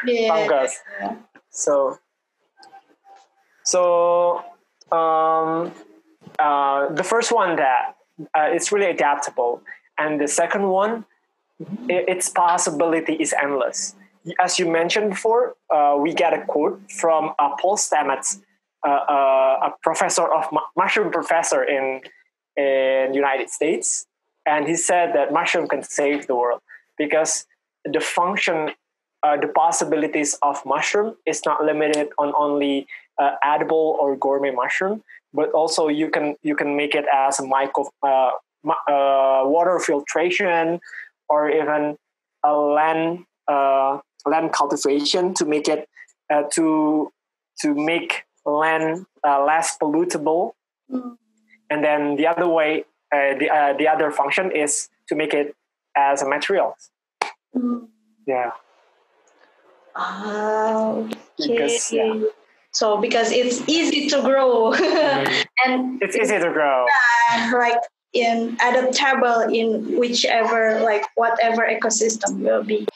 yeah. 0.06 0.28
fungus. 0.28 0.80
So, 1.50 1.98
so 3.74 4.46
um, 4.92 5.72
uh, 6.38 6.94
the 6.94 7.04
first 7.04 7.32
one 7.32 7.56
that 7.56 7.96
uh, 8.38 8.56
it's 8.56 8.72
really 8.72 8.92
adaptable, 8.98 9.62
and 9.98 10.22
the 10.22 10.28
second 10.28 10.68
one, 10.68 11.06
it, 11.90 12.04
its 12.14 12.30
possibility 12.30 13.14
is 13.14 13.34
endless. 13.34 13.96
As 14.40 14.60
you 14.60 14.66
mentioned 14.70 15.10
before, 15.10 15.56
uh, 15.74 15.96
we 16.00 16.14
get 16.14 16.32
a 16.40 16.46
quote 16.46 16.80
from 16.92 17.34
Paul 17.60 17.78
Stamets, 17.78 18.30
uh, 18.88 18.90
uh, 18.90 19.68
a 19.68 19.70
professor 19.82 20.26
of 20.32 20.44
mushroom 20.78 21.12
professor 21.12 21.64
in 21.64 22.02
in 22.56 23.16
United 23.24 23.50
States, 23.50 24.06
and 24.46 24.68
he 24.68 24.76
said 24.76 25.14
that 25.16 25.34
mushroom 25.34 25.68
can 25.68 25.82
save 25.82 26.28
the 26.28 26.36
world 26.36 26.62
because 27.04 27.48
the 27.96 28.00
function, 28.00 28.58
uh, 29.24 29.38
the 29.44 29.48
possibilities 29.64 30.38
of 30.44 30.56
mushroom 30.64 31.16
is 31.26 31.42
not 31.48 31.58
limited 31.64 32.10
on 32.20 32.32
only 32.38 32.86
uh, 33.20 33.32
edible 33.44 33.98
or 34.00 34.16
gourmet 34.16 34.52
mushroom, 34.52 35.04
but 35.34 35.52
also 35.52 35.88
you 35.88 36.10
can 36.10 36.36
you 36.42 36.56
can 36.56 36.76
make 36.76 36.96
it 36.96 37.06
as 37.14 37.40
a 37.40 37.46
micro 37.46 37.90
uh, 38.02 38.32
uh 38.88 39.44
water 39.46 39.80
filtration 39.80 40.80
or 41.30 41.50
even 41.50 41.98
a 42.44 42.56
land 42.56 43.26
uh, 43.48 44.00
land 44.26 44.52
cultivation 44.54 45.34
to 45.34 45.46
make 45.46 45.68
it 45.68 45.88
uh, 46.30 46.44
to 46.52 47.12
to 47.60 47.74
make 47.74 48.24
land 48.46 49.06
less 49.24 49.78
pollutable. 49.78 50.52
Mm. 50.92 51.18
And 51.70 51.84
then 51.84 52.16
the 52.18 52.28
other 52.28 52.48
way 52.48 52.86
uh, 53.14 53.38
the 53.38 53.50
uh, 53.50 53.74
the 53.78 53.88
other 53.88 54.10
function 54.10 54.52
is 54.52 54.90
to 55.08 55.16
make 55.16 55.34
it 55.34 55.56
as 55.96 56.22
a 56.22 56.28
material. 56.28 56.76
Mm. 57.56 57.88
Yeah. 58.26 58.52
Oh, 59.96 61.10
okay. 61.40 61.54
Because, 61.54 61.92
yeah. 61.94 62.24
So 62.74 62.98
because 62.98 63.32
it's 63.32 63.62
easy 63.68 64.10
to 64.10 64.22
grow 64.22 64.72
mm. 64.74 65.46
and 65.66 66.02
it's 66.02 66.16
easy 66.16 66.40
to 66.40 66.52
grow. 66.52 66.86
Uh, 67.32 67.52
like 67.54 67.80
in 68.14 68.56
adaptable 68.62 69.42
in 69.54 69.98
whichever 69.98 70.80
like 70.82 71.04
whatever 71.16 71.68
ecosystem 71.68 72.40
will 72.40 72.64
be. 72.64 72.88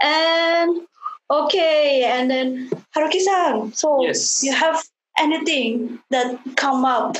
And 0.00 0.86
okay, 1.30 2.04
and 2.04 2.30
then 2.30 2.70
Haruki-san, 2.96 3.72
so 3.72 4.02
yes. 4.02 4.42
you 4.42 4.52
have 4.52 4.82
anything 5.18 5.98
that 6.10 6.38
come 6.56 6.84
up 6.84 7.16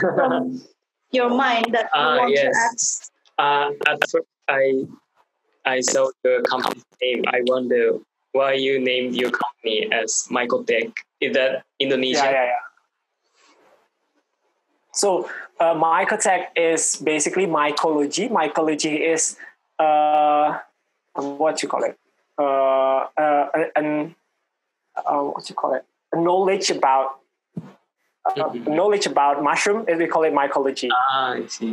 from 0.00 0.62
your 1.10 1.30
mind 1.30 1.66
that 1.72 1.90
you 1.94 2.00
uh, 2.00 2.16
want 2.18 2.32
yes. 2.32 2.42
to 2.42 2.58
ask? 2.58 3.12
Uh, 3.38 3.90
at 3.90 3.98
first, 4.10 4.26
I 4.48 4.86
I 5.64 5.80
saw 5.80 6.10
the 6.22 6.44
company 6.48 6.82
name. 7.02 7.22
I 7.28 7.40
wonder 7.46 7.98
why 8.32 8.54
you 8.54 8.80
named 8.80 9.14
your 9.14 9.30
company 9.30 9.88
as 9.92 10.26
Mycotech. 10.30 10.92
Is 11.24 11.32
that 11.34 11.64
Indonesia? 11.80 12.28
Yeah, 12.28 12.32
yeah, 12.32 12.44
yeah. 12.44 12.64
So 14.92 15.28
uh, 15.58 15.74
Mycotech 15.74 16.54
is 16.54 16.96
basically 16.96 17.46
mycology. 17.46 18.30
Mycology 18.30 19.00
is 19.00 19.36
uh, 19.78 20.58
what 21.14 21.62
you 21.62 21.68
call 21.68 21.84
it? 21.84 21.98
Uh, 22.38 23.08
uh, 23.16 23.70
an 23.76 24.14
uh, 24.96 25.20
what 25.22 25.48
you 25.48 25.54
call 25.54 25.74
it? 25.74 25.84
A 26.12 26.20
knowledge 26.20 26.70
about 26.70 27.18
mm-hmm. 27.58 28.74
knowledge 28.74 29.06
about 29.06 29.42
mushroom. 29.42 29.84
We 29.86 30.06
call 30.06 30.24
it 30.24 30.32
mycology. 30.32 30.90
Ah, 30.92 31.34
I 31.34 31.46
see. 31.46 31.72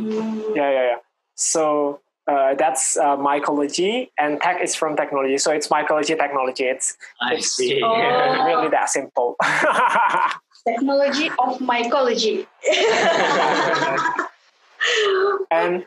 Yeah, 0.56 0.70
yeah, 0.70 0.84
yeah. 0.90 0.96
So 1.34 2.00
uh, 2.26 2.54
that's 2.54 2.96
uh, 2.96 3.16
mycology, 3.16 4.10
and 4.18 4.40
tech 4.40 4.62
is 4.62 4.74
from 4.74 4.96
technology. 4.96 5.38
So 5.38 5.52
it's 5.52 5.68
mycology 5.68 6.16
technology. 6.16 6.64
It's, 6.64 6.96
I 7.20 7.34
it's 7.34 7.52
see. 7.52 7.80
Oh. 7.82 8.46
really 8.46 8.68
that 8.68 8.90
simple. 8.90 9.36
technology 10.68 11.28
of 11.30 11.58
mycology. 11.58 12.46
and 15.50 15.84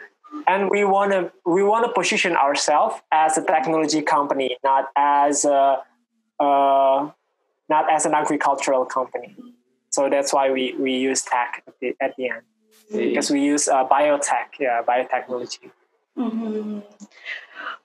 and 0.47 0.69
we 0.69 0.83
want 0.83 1.11
to 1.11 1.31
we 1.45 1.63
want 1.63 1.85
to 1.85 1.93
position 1.93 2.35
ourselves 2.35 2.95
as 3.11 3.37
a 3.37 3.43
technology 3.43 4.01
company, 4.01 4.57
not 4.63 4.89
as 4.97 5.45
a 5.45 5.81
uh, 6.39 7.09
not 7.69 7.91
as 7.91 8.05
an 8.05 8.13
agricultural 8.13 8.85
company. 8.85 9.35
So 9.89 10.09
that's 10.09 10.33
why 10.33 10.51
we, 10.51 10.75
we 10.77 10.97
use 10.97 11.21
tech 11.21 11.63
at 11.65 11.73
the, 11.79 11.95
at 12.01 12.15
the 12.17 12.29
end 12.29 12.41
because 12.91 13.31
we 13.31 13.41
use 13.41 13.67
uh, 13.67 13.87
biotech, 13.87 14.59
yeah, 14.59 14.81
biotechnology. 14.87 15.71
Mm-hmm. 16.17 16.79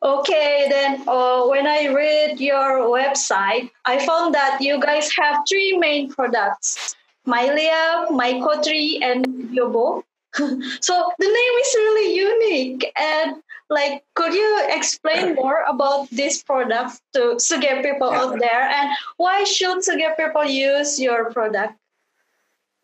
Okay, 0.03 0.67
then 0.71 1.03
uh, 1.07 1.47
when 1.47 1.67
I 1.67 1.89
read 1.89 2.41
your 2.41 2.89
website, 2.89 3.71
I 3.85 4.05
found 4.05 4.35
that 4.35 4.59
you 4.61 4.81
guys 4.81 5.11
have 5.19 5.45
three 5.49 5.77
main 5.77 6.11
products 6.11 6.95
Mylea, 7.27 8.09
Myco-Tree, 8.09 9.01
and 9.03 9.27
Biobo. 9.27 10.03
so 10.81 11.13
the 11.19 11.27
name 11.27 11.55
is 11.63 11.75
really 11.77 12.17
unique. 12.17 12.93
And 12.97 13.43
like 13.69 14.05
could 14.15 14.35
you 14.35 14.67
explain 14.69 15.35
more 15.43 15.65
about 15.69 16.11
this 16.11 16.43
product 16.43 17.01
to 17.15 17.37
Suge 17.37 17.83
people 17.83 18.11
out 18.11 18.39
there 18.39 18.69
and 18.69 18.91
why 19.17 19.45
should 19.45 19.79
Suge 19.79 20.17
people 20.17 20.45
use 20.45 21.01
your 21.01 21.33
product? 21.33 21.75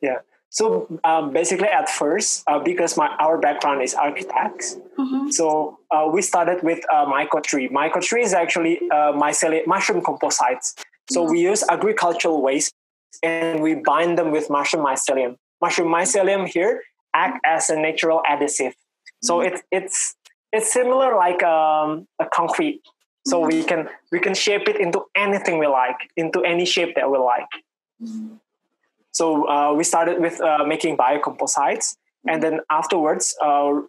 Yeah. 0.00 0.20
So 0.56 0.88
um, 1.04 1.34
basically, 1.34 1.68
at 1.68 1.86
first, 1.86 2.42
uh, 2.46 2.58
because 2.58 2.96
my 2.96 3.08
our 3.20 3.36
background 3.36 3.82
is 3.82 3.92
architects, 3.92 4.78
mm-hmm. 4.98 5.28
so 5.28 5.78
uh, 5.90 6.08
we 6.10 6.22
started 6.22 6.62
with 6.62 6.80
uh, 6.90 7.04
myco-tree. 7.04 7.68
Myco-tree 7.68 8.22
is 8.22 8.32
actually 8.32 8.80
uh, 8.90 9.12
mycelium, 9.12 9.66
mushroom 9.66 10.00
composites. 10.00 10.74
So 11.10 11.20
mm-hmm. 11.20 11.32
we 11.32 11.40
use 11.40 11.62
agricultural 11.68 12.40
waste 12.40 12.72
and 13.22 13.60
we 13.60 13.74
bind 13.74 14.16
them 14.16 14.30
with 14.30 14.48
mushroom 14.48 14.82
mycelium. 14.82 15.36
Mushroom 15.60 15.92
mycelium 15.92 16.48
here 16.48 16.80
act 17.12 17.38
as 17.44 17.68
a 17.68 17.76
natural 17.76 18.22
adhesive. 18.26 18.72
So 19.22 19.40
mm-hmm. 19.40 19.56
it, 19.56 19.62
it's 19.70 20.16
it's 20.54 20.72
similar 20.72 21.16
like 21.16 21.42
um, 21.42 22.08
a 22.18 22.24
concrete. 22.32 22.80
So 23.26 23.44
we 23.44 23.60
mm-hmm. 23.60 23.68
can 23.68 23.88
we 24.10 24.20
can 24.20 24.34
shape 24.34 24.68
it 24.72 24.80
into 24.80 25.04
anything 25.14 25.58
we 25.58 25.66
like, 25.66 26.00
into 26.16 26.40
any 26.44 26.64
shape 26.64 26.94
that 26.96 27.10
we 27.12 27.18
like. 27.18 27.52
Mm-hmm. 29.16 29.44
So 29.44 29.48
uh, 29.48 29.74
we 29.74 29.84
started 29.84 30.20
with 30.20 30.40
uh, 30.40 30.64
making 30.66 30.96
biocomposites, 30.96 31.96
and 32.26 32.42
then 32.42 32.60
afterwards, 32.70 33.34
uh, 33.42 33.80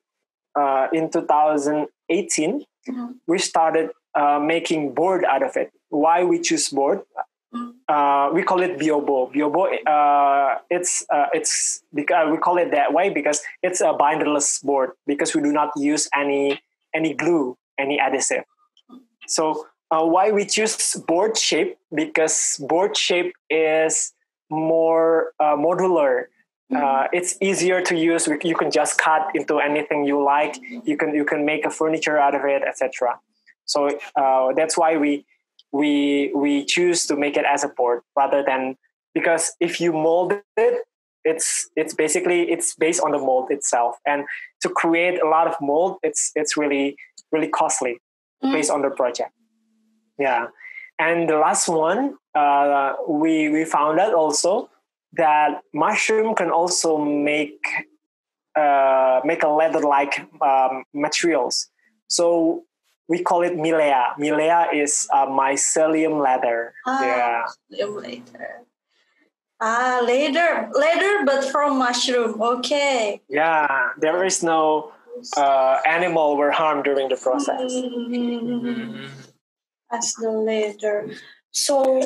uh 0.55 0.87
in 0.93 1.09
2018, 1.11 2.65
mm-hmm. 2.89 3.05
we 3.27 3.39
started 3.39 3.89
uh, 4.15 4.39
making 4.39 4.93
board 4.93 5.25
out 5.25 5.43
of 5.43 5.55
it. 5.55 5.71
Why 5.89 6.23
we 6.23 6.39
choose 6.39 6.69
board? 6.69 7.01
Uh, 7.87 8.29
we 8.33 8.43
call 8.43 8.61
it 8.61 8.77
biobo. 8.77 9.31
Biobo, 9.33 9.71
it's 10.69 11.05
it's 11.33 11.81
because 11.93 12.29
we 12.29 12.37
call 12.37 12.57
it 12.57 12.71
that 12.71 12.93
way 12.93 13.09
because 13.09 13.41
it's 13.63 13.81
a 13.81 13.93
binderless 13.93 14.61
board 14.63 14.91
because 15.07 15.33
we 15.33 15.41
do 15.41 15.51
not 15.51 15.71
use 15.77 16.09
any 16.15 16.59
any 16.93 17.13
glue, 17.13 17.57
any 17.79 17.99
adhesive. 17.99 18.43
So 19.27 19.65
why 19.89 20.31
we 20.31 20.45
choose 20.45 20.95
board 21.07 21.37
shape? 21.37 21.77
Because 21.93 22.59
board 22.67 22.97
shape 22.97 23.33
is 23.49 24.13
more 24.49 25.33
uh, 25.39 25.55
modular. 25.55 26.25
Uh, 26.69 26.75
mm-hmm. 26.75 27.15
it's 27.15 27.37
easier 27.41 27.81
to 27.81 27.95
use. 27.97 28.27
You 28.43 28.55
can 28.55 28.71
just 28.71 28.97
cut 28.97 29.29
into 29.33 29.59
anything 29.59 30.03
you 30.03 30.21
like. 30.21 30.57
You 30.83 30.97
can 30.97 31.15
you 31.15 31.23
can 31.23 31.45
make 31.45 31.65
a 31.65 31.69
furniture 31.69 32.17
out 32.17 32.35
of 32.35 32.43
it, 32.43 32.61
etc. 32.63 33.19
So 33.65 33.97
uh, 34.15 34.53
that's 34.53 34.77
why 34.77 34.97
we 34.97 35.25
we 35.71 36.31
we 36.35 36.65
choose 36.65 37.05
to 37.07 37.15
make 37.15 37.37
it 37.37 37.45
as 37.45 37.63
a 37.63 37.69
board 37.69 38.01
rather 38.15 38.43
than 38.43 38.77
because 39.13 39.55
if 39.59 39.79
you 39.79 39.91
mold 39.93 40.33
it, 40.57 40.85
it's 41.23 41.69
it's 41.75 41.93
basically 41.93 42.51
it's 42.51 42.75
based 42.75 43.01
on 43.01 43.11
the 43.11 43.17
mold 43.17 43.51
itself, 43.51 43.97
and 44.05 44.25
to 44.61 44.69
create 44.69 45.21
a 45.21 45.27
lot 45.27 45.47
of 45.47 45.55
mold, 45.61 45.97
it's 46.03 46.31
it's 46.35 46.57
really 46.57 46.95
really 47.31 47.49
costly 47.49 47.97
mm. 48.43 48.51
based 48.51 48.71
on 48.71 48.81
the 48.81 48.89
project. 48.89 49.31
Yeah, 50.19 50.47
and 50.99 51.29
the 51.29 51.37
last 51.37 51.67
one 51.67 52.15
uh, 52.35 52.93
we 53.07 53.49
we 53.49 53.65
found 53.65 53.99
out 53.99 54.13
also 54.13 54.69
that 55.13 55.61
mushroom 55.73 56.35
can 56.35 56.49
also 56.51 56.97
make 56.97 57.65
uh, 58.55 59.21
make 59.23 59.43
a 59.43 59.47
leather-like 59.47 60.25
um, 60.41 60.83
materials. 60.93 61.69
So 62.07 62.63
we 63.07 63.21
call 63.23 63.43
it 63.43 63.53
Mylea. 63.53 64.15
Mylea 64.17 64.73
is 64.73 65.07
uh, 65.13 65.27
mycelium 65.27 66.21
leather. 66.21 66.73
Ah, 66.85 67.45
yeah. 67.69 67.85
leather. 67.85 68.63
Ah, 69.59 70.01
leather, 70.03 70.69
leather, 70.73 71.25
but 71.25 71.45
from 71.45 71.77
mushroom. 71.77 72.41
Okay. 72.41 73.21
Yeah, 73.29 73.89
there 73.97 74.23
is 74.23 74.43
no 74.43 74.91
uh, 75.35 75.79
animal 75.85 76.37
were 76.37 76.51
harmed 76.51 76.83
during 76.83 77.09
the 77.09 77.15
process. 77.15 77.73
Mm-hmm. 77.73 79.07
As 79.91 80.13
the 80.15 80.31
leather. 80.31 81.09
So 81.51 82.01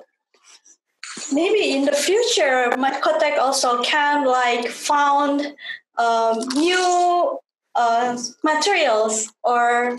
maybe 1.33 1.71
in 1.71 1.85
the 1.85 1.93
future 1.93 2.69
mycotech 2.77 3.37
also 3.37 3.81
can 3.83 4.25
like 4.25 4.67
found 4.67 5.55
um, 5.97 6.39
new 6.55 7.39
uh, 7.75 8.17
materials 8.43 9.31
or 9.43 9.97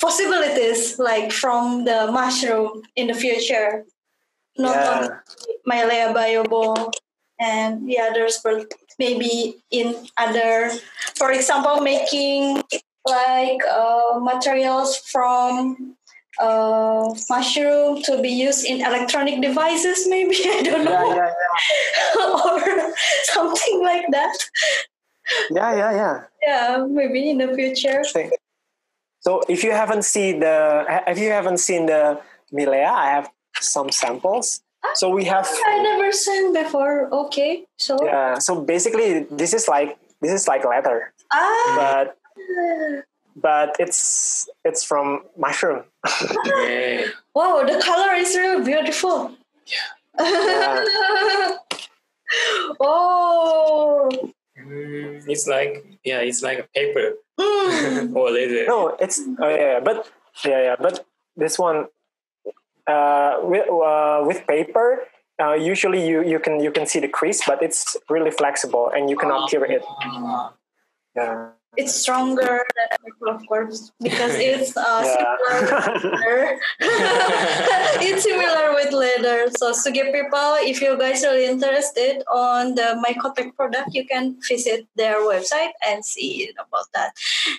possibilities 0.00 0.98
like 0.98 1.32
from 1.32 1.84
the 1.84 2.10
mushroom 2.12 2.82
in 2.96 3.06
the 3.06 3.14
future 3.14 3.84
not 4.58 4.76
yeah. 4.76 4.94
only 4.94 5.08
Mylea 5.68 6.14
biobo 6.14 6.92
and 7.40 7.88
the 7.88 7.98
others 7.98 8.40
but 8.42 8.66
maybe 8.98 9.62
in 9.70 10.06
other 10.18 10.70
for 11.16 11.32
example 11.32 11.80
making 11.80 12.62
like 13.06 13.60
uh, 13.70 14.18
materials 14.20 14.96
from 14.98 15.96
uh, 16.38 17.14
mushroom 17.28 18.02
to 18.02 18.20
be 18.20 18.28
used 18.28 18.64
in 18.64 18.84
electronic 18.84 19.40
devices 19.40 20.06
maybe? 20.08 20.36
I 20.46 20.62
don't 20.62 20.84
know. 20.84 21.14
yeah, 21.14 21.32
yeah, 22.16 22.24
or 22.44 22.94
something 23.24 23.82
like 23.82 24.06
that. 24.10 24.36
Yeah 25.50 25.74
yeah 25.74 25.92
yeah. 25.92 26.16
Yeah 26.42 26.86
maybe 26.88 27.30
in 27.30 27.38
the 27.38 27.54
future. 27.54 28.04
So 29.20 29.42
if 29.48 29.64
you 29.64 29.72
haven't 29.72 30.04
seen 30.04 30.40
the 30.40 30.84
if 31.06 31.18
you 31.18 31.30
haven't 31.30 31.58
seen 31.58 31.86
the 31.86 32.20
Mylea 32.52 32.86
i 32.86 33.10
have 33.10 33.30
some 33.60 33.90
samples. 33.90 34.62
So 34.94 35.10
we 35.10 35.24
have 35.24 35.48
i 35.66 35.82
never 35.82 36.12
seen 36.12 36.52
before. 36.52 37.12
Okay 37.12 37.64
so? 37.78 37.98
Yeah 38.04 38.38
so 38.38 38.60
basically 38.60 39.26
this 39.30 39.52
is 39.52 39.66
like 39.68 39.98
this 40.20 40.32
is 40.32 40.46
like 40.46 40.64
leather. 40.64 41.12
Ah. 41.32 41.74
but 41.76 42.16
but 43.36 43.76
it's 43.78 44.48
it's 44.64 44.82
from 44.82 45.22
mushroom. 45.36 45.84
yeah. 46.46 47.06
Wow, 47.34 47.62
the 47.64 47.80
color 47.84 48.14
is 48.14 48.34
really 48.34 48.64
beautiful. 48.64 49.36
Yeah. 49.66 49.88
yeah. 50.18 51.56
oh. 52.80 54.08
Mm, 54.58 55.28
it's 55.28 55.46
like 55.46 55.84
yeah, 56.02 56.20
it's 56.20 56.42
like 56.42 56.58
a 56.58 56.68
paper 56.74 57.12
mm. 57.38 58.14
or 58.16 58.30
leather. 58.30 58.66
No, 58.66 58.96
it's 58.98 59.20
oh 59.40 59.48
yeah, 59.48 59.80
but 59.80 60.10
yeah, 60.44 60.62
yeah, 60.62 60.76
but 60.80 61.04
this 61.36 61.58
one 61.58 61.86
uh, 62.86 63.36
with 63.42 63.68
uh, 63.68 64.24
with 64.26 64.46
paper. 64.46 65.04
Uh, 65.38 65.52
usually 65.52 66.08
you, 66.08 66.24
you 66.24 66.38
can 66.38 66.60
you 66.60 66.72
can 66.72 66.86
see 66.86 66.98
the 66.98 67.08
crease, 67.08 67.44
but 67.46 67.62
it's 67.62 67.94
really 68.08 68.30
flexible 68.30 68.90
and 68.96 69.10
you 69.10 69.16
cannot 69.18 69.50
tear 69.50 69.66
it. 69.66 69.84
Ah. 69.84 70.54
Yeah 71.14 71.48
it's 71.76 71.94
stronger 71.94 72.64
than 72.74 72.88
Apple, 72.92 73.28
of 73.28 73.46
course, 73.46 73.92
because 74.00 74.34
it's 74.36 74.76
uh, 74.76 75.04
similar. 75.04 76.58
it's 78.00 78.22
similar 78.22 78.74
with 78.74 78.92
leather. 78.92 79.50
So 79.56 79.72
Suge 79.72 80.12
people, 80.12 80.56
if 80.60 80.80
you 80.80 80.98
guys 80.98 81.24
are 81.24 81.36
interested 81.36 82.22
on 82.32 82.74
the 82.74 83.02
Mycotech 83.04 83.54
product, 83.56 83.94
you 83.94 84.06
can 84.06 84.36
visit 84.48 84.86
their 84.96 85.20
website 85.20 85.72
and 85.86 86.04
see 86.04 86.50
about 86.58 86.86
that. 86.94 87.12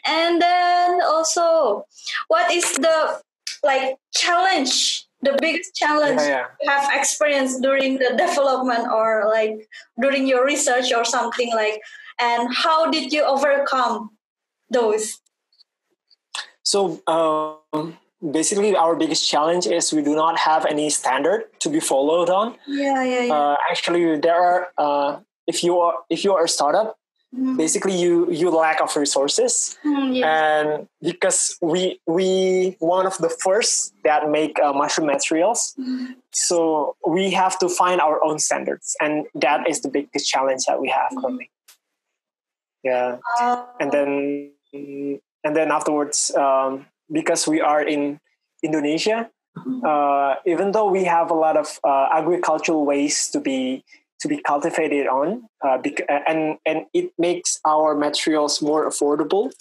And 0.05 0.41
then 0.41 1.01
also, 1.01 1.85
what 2.27 2.51
is 2.51 2.73
the 2.73 3.21
like 3.63 3.97
challenge? 4.13 5.06
The 5.21 5.37
biggest 5.41 5.75
challenge 5.75 6.21
yeah, 6.21 6.27
yeah. 6.27 6.45
you 6.61 6.69
have 6.69 6.89
experienced 6.93 7.61
during 7.61 7.97
the 7.97 8.13
development 8.17 8.87
or 8.93 9.27
like 9.27 9.67
during 9.99 10.27
your 10.27 10.45
research 10.45 10.93
or 10.93 11.03
something 11.03 11.49
like 11.55 11.81
and 12.19 12.53
how 12.53 12.89
did 12.89 13.11
you 13.11 13.23
overcome 13.23 14.11
those? 14.69 15.19
So 16.63 17.01
um, 17.07 17.97
basically, 18.31 18.75
our 18.75 18.95
biggest 18.95 19.29
challenge 19.29 19.67
is 19.67 19.93
we 19.93 20.01
do 20.01 20.15
not 20.15 20.37
have 20.39 20.65
any 20.65 20.89
standard 20.89 21.45
to 21.59 21.69
be 21.69 21.79
followed 21.79 22.29
on. 22.29 22.55
Yeah, 22.67 23.03
yeah, 23.03 23.23
yeah. 23.23 23.33
Uh, 23.33 23.55
actually, 23.69 24.19
there 24.19 24.35
are. 24.35 24.67
Uh, 24.77 25.19
if 25.45 25.63
you 25.63 25.79
are 25.79 25.93
if 26.09 26.25
you 26.25 26.33
are 26.33 26.43
a 26.43 26.49
startup, 26.49 26.97
mm-hmm. 27.35 27.57
basically 27.57 27.95
you 27.95 28.29
you 28.31 28.49
lack 28.49 28.81
of 28.81 28.95
resources, 28.95 29.77
mm, 29.85 30.15
yes. 30.15 30.25
and 30.25 30.87
because 31.01 31.57
we 31.61 31.99
we 32.05 32.75
one 32.79 33.05
of 33.05 33.17
the 33.17 33.29
first 33.29 33.93
that 34.03 34.29
make 34.29 34.59
uh, 34.59 34.73
mushroom 34.73 35.07
materials, 35.07 35.73
mm-hmm. 35.79 36.13
so 36.31 36.95
we 37.05 37.31
have 37.31 37.57
to 37.59 37.69
find 37.69 38.01
our 38.01 38.23
own 38.23 38.39
standards, 38.39 38.95
and 39.01 39.25
that 39.35 39.67
is 39.69 39.81
the 39.81 39.89
biggest 39.89 40.27
challenge 40.27 40.65
that 40.65 40.81
we 40.81 40.89
have 40.89 41.11
mm-hmm. 41.11 41.21
currently 41.21 41.49
yeah 42.83 43.17
uh, 43.39 43.65
and 43.79 43.91
then 43.91 44.51
and 45.43 45.55
then 45.55 45.71
afterwards 45.71 46.31
um, 46.35 46.85
because 47.11 47.47
we 47.47 47.59
are 47.61 47.81
in 47.81 48.19
indonesia 48.63 49.29
mm-hmm. 49.57 49.83
uh, 49.83 50.35
even 50.45 50.71
though 50.71 50.89
we 50.89 51.03
have 51.03 51.31
a 51.31 51.33
lot 51.33 51.57
of 51.57 51.79
uh, 51.83 52.07
agricultural 52.11 52.85
ways 52.85 53.29
to 53.29 53.39
be 53.39 53.83
to 54.19 54.27
be 54.27 54.37
cultivated 54.41 55.07
on 55.07 55.47
uh, 55.63 55.77
bec- 55.77 56.05
and 56.09 56.57
and 56.65 56.85
it 56.93 57.11
makes 57.17 57.59
our 57.65 57.95
materials 57.95 58.61
more 58.61 58.87
affordable. 58.89 59.51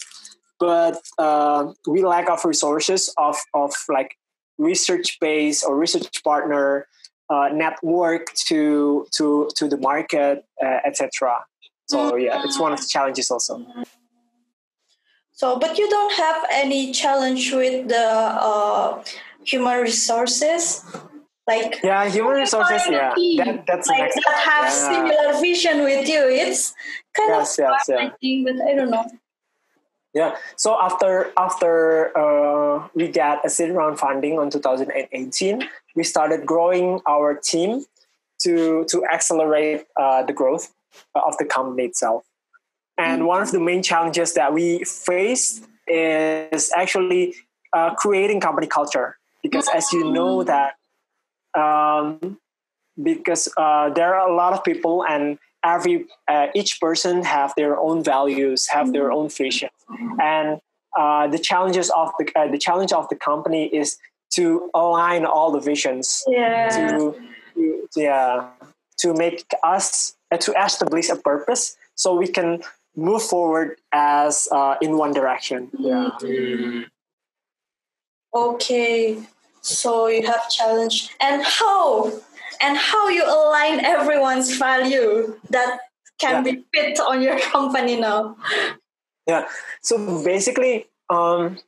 But 0.59 0.99
uh, 1.19 1.73
we 1.87 2.03
lack 2.05 2.31
of 2.31 2.45
resources 2.45 3.13
of 3.19 3.37
of 3.55 3.73
like 3.89 4.17
research 4.59 5.19
base 5.21 5.63
or 5.63 5.77
research 5.77 6.23
partner 6.25 6.87
uh, 7.29 7.49
network 7.53 8.33
to 8.49 9.07
to 9.13 9.49
to 9.57 9.69
the 9.69 9.77
market 9.77 10.45
etc 10.87 11.45
so 11.87 12.17
yeah, 12.17 12.43
it's 12.45 12.59
one 12.59 12.73
of 12.73 12.81
the 12.81 12.87
challenges 12.87 13.31
also. 13.31 13.65
So, 15.33 15.59
but 15.59 15.79
you 15.79 15.89
don't 15.89 16.13
have 16.15 16.45
any 16.51 16.93
challenge 16.93 17.53
with 17.53 17.89
the 17.89 18.09
uh, 18.09 19.05
human 19.45 19.81
resources, 19.81 20.85
like 21.47 21.81
yeah, 21.83 22.09
human 22.09 22.35
resources. 22.35 22.83
Yeah, 22.89 23.15
that, 23.39 23.65
that's 23.67 23.89
like 23.89 24.13
that 24.15 24.39
have 24.45 24.65
yeah. 24.65 24.71
similar 24.71 25.41
vision 25.41 25.83
with 25.85 26.09
you. 26.09 26.29
It's 26.29 26.75
kind 27.17 27.31
yes, 27.31 27.59
of 27.59 27.65
yes, 27.65 27.85
yeah. 27.89 27.97
I 27.97 28.11
think, 28.21 28.47
but 28.47 28.67
I 28.67 28.75
don't 28.75 28.91
know. 28.91 29.05
Yeah. 30.13 30.37
So 30.57 30.81
after 30.81 31.33
after 31.37 32.17
uh, 32.17 32.89
we 32.95 33.09
got 33.09 33.45
a 33.45 33.51
seed 33.51 33.71
round 33.71 33.99
funding 33.99 34.39
on 34.39 34.51
2018, 34.51 35.69
we 35.95 36.05
started 36.05 36.47
growing 36.47 37.01
our 37.07 37.35
team 37.35 37.85
to 38.41 38.85
to 38.89 39.05
accelerate 39.07 39.87
uh, 39.97 40.23
the 40.23 40.33
growth 40.33 40.73
of 41.15 41.37
the 41.39 41.45
company 41.45 41.85
itself. 41.85 42.25
And 42.99 43.21
mm-hmm. 43.21 43.29
one 43.29 43.43
of 43.43 43.53
the 43.53 43.61
main 43.61 43.83
challenges 43.83 44.33
that 44.35 44.55
we 44.55 44.85
faced 44.85 45.65
is 45.87 46.73
actually 46.75 47.35
uh, 47.73 47.95
creating 47.95 48.41
company 48.41 48.67
culture 48.67 49.19
because 49.43 49.69
as 49.69 49.93
you 49.93 50.11
know 50.11 50.39
mm. 50.39 50.47
that 50.47 50.77
um, 51.57 52.39
because 53.03 53.49
uh, 53.57 53.91
there 53.91 54.15
are 54.15 54.29
a 54.29 54.35
lot 54.35 54.53
of 54.53 54.63
people 54.65 55.05
and 55.05 55.39
every 55.65 56.07
uh, 56.29 56.47
each 56.55 56.81
person 56.81 57.25
have 57.25 57.53
their 57.57 57.79
own 57.79 58.03
values 58.05 58.69
have 58.69 58.93
their 58.93 59.11
own 59.11 59.29
vision 59.29 59.69
and 60.21 60.61
uh, 60.97 61.27
the 61.27 61.39
challenges 61.39 61.91
of 61.91 62.13
the 62.19 62.31
uh, 62.37 62.51
the 62.51 62.59
challenge 62.59 62.93
of 62.93 63.09
the 63.09 63.17
company 63.17 63.67
is 63.67 63.99
to 64.31 64.71
align 64.75 65.25
all 65.25 65.51
the 65.51 65.61
visions 65.61 66.23
yeah. 66.29 66.69
to, 66.69 67.15
to 67.55 67.89
yeah 67.97 68.49
to 68.99 69.13
make 69.15 69.45
us 69.63 70.17
uh, 70.31 70.37
to 70.37 70.53
establish 70.63 71.09
a 71.09 71.17
purpose 71.17 71.77
so 71.95 72.15
we 72.15 72.29
can 72.29 72.63
move 72.97 73.23
forward 73.23 73.79
as 73.93 74.49
uh, 74.53 74.77
in 74.81 74.97
one 74.97 75.13
direction. 75.13 75.71
Yeah. 75.79 76.11
Mm-hmm. 76.21 76.83
Okay, 78.35 79.19
so 79.67 80.07
you 80.07 80.25
have 80.27 80.49
challenge 80.49 81.11
and 81.21 81.43
how 81.43 82.13
and 82.61 82.77
how 82.77 83.09
you 83.09 83.25
align 83.25 83.85
everyone's 83.85 84.57
value 84.57 85.39
that 85.51 85.81
can 86.19 86.47
yeah. 86.47 86.53
be 86.53 86.65
fit 86.73 87.01
on 87.01 87.21
your 87.21 87.39
company 87.53 88.01
now. 88.01 88.37
Yeah. 89.27 89.47
So 89.83 90.23
basically, 90.25 90.87
um, 91.11 91.59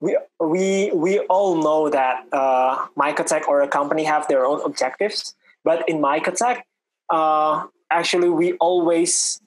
we 0.00 0.16
we 0.38 0.90
we 0.94 1.18
all 1.28 1.60
know 1.60 1.90
that 1.90 2.26
uh, 2.32 2.86
Mycotech 2.96 3.48
or 3.48 3.62
a 3.62 3.68
company 3.68 4.04
have 4.04 4.28
their 4.28 4.46
own 4.46 4.60
objectives, 4.64 5.34
but 5.64 5.86
in 5.88 5.98
Mycotech, 5.98 6.62
uh, 7.10 7.66
actually 7.90 8.30
we 8.30 8.54
always 8.54 9.40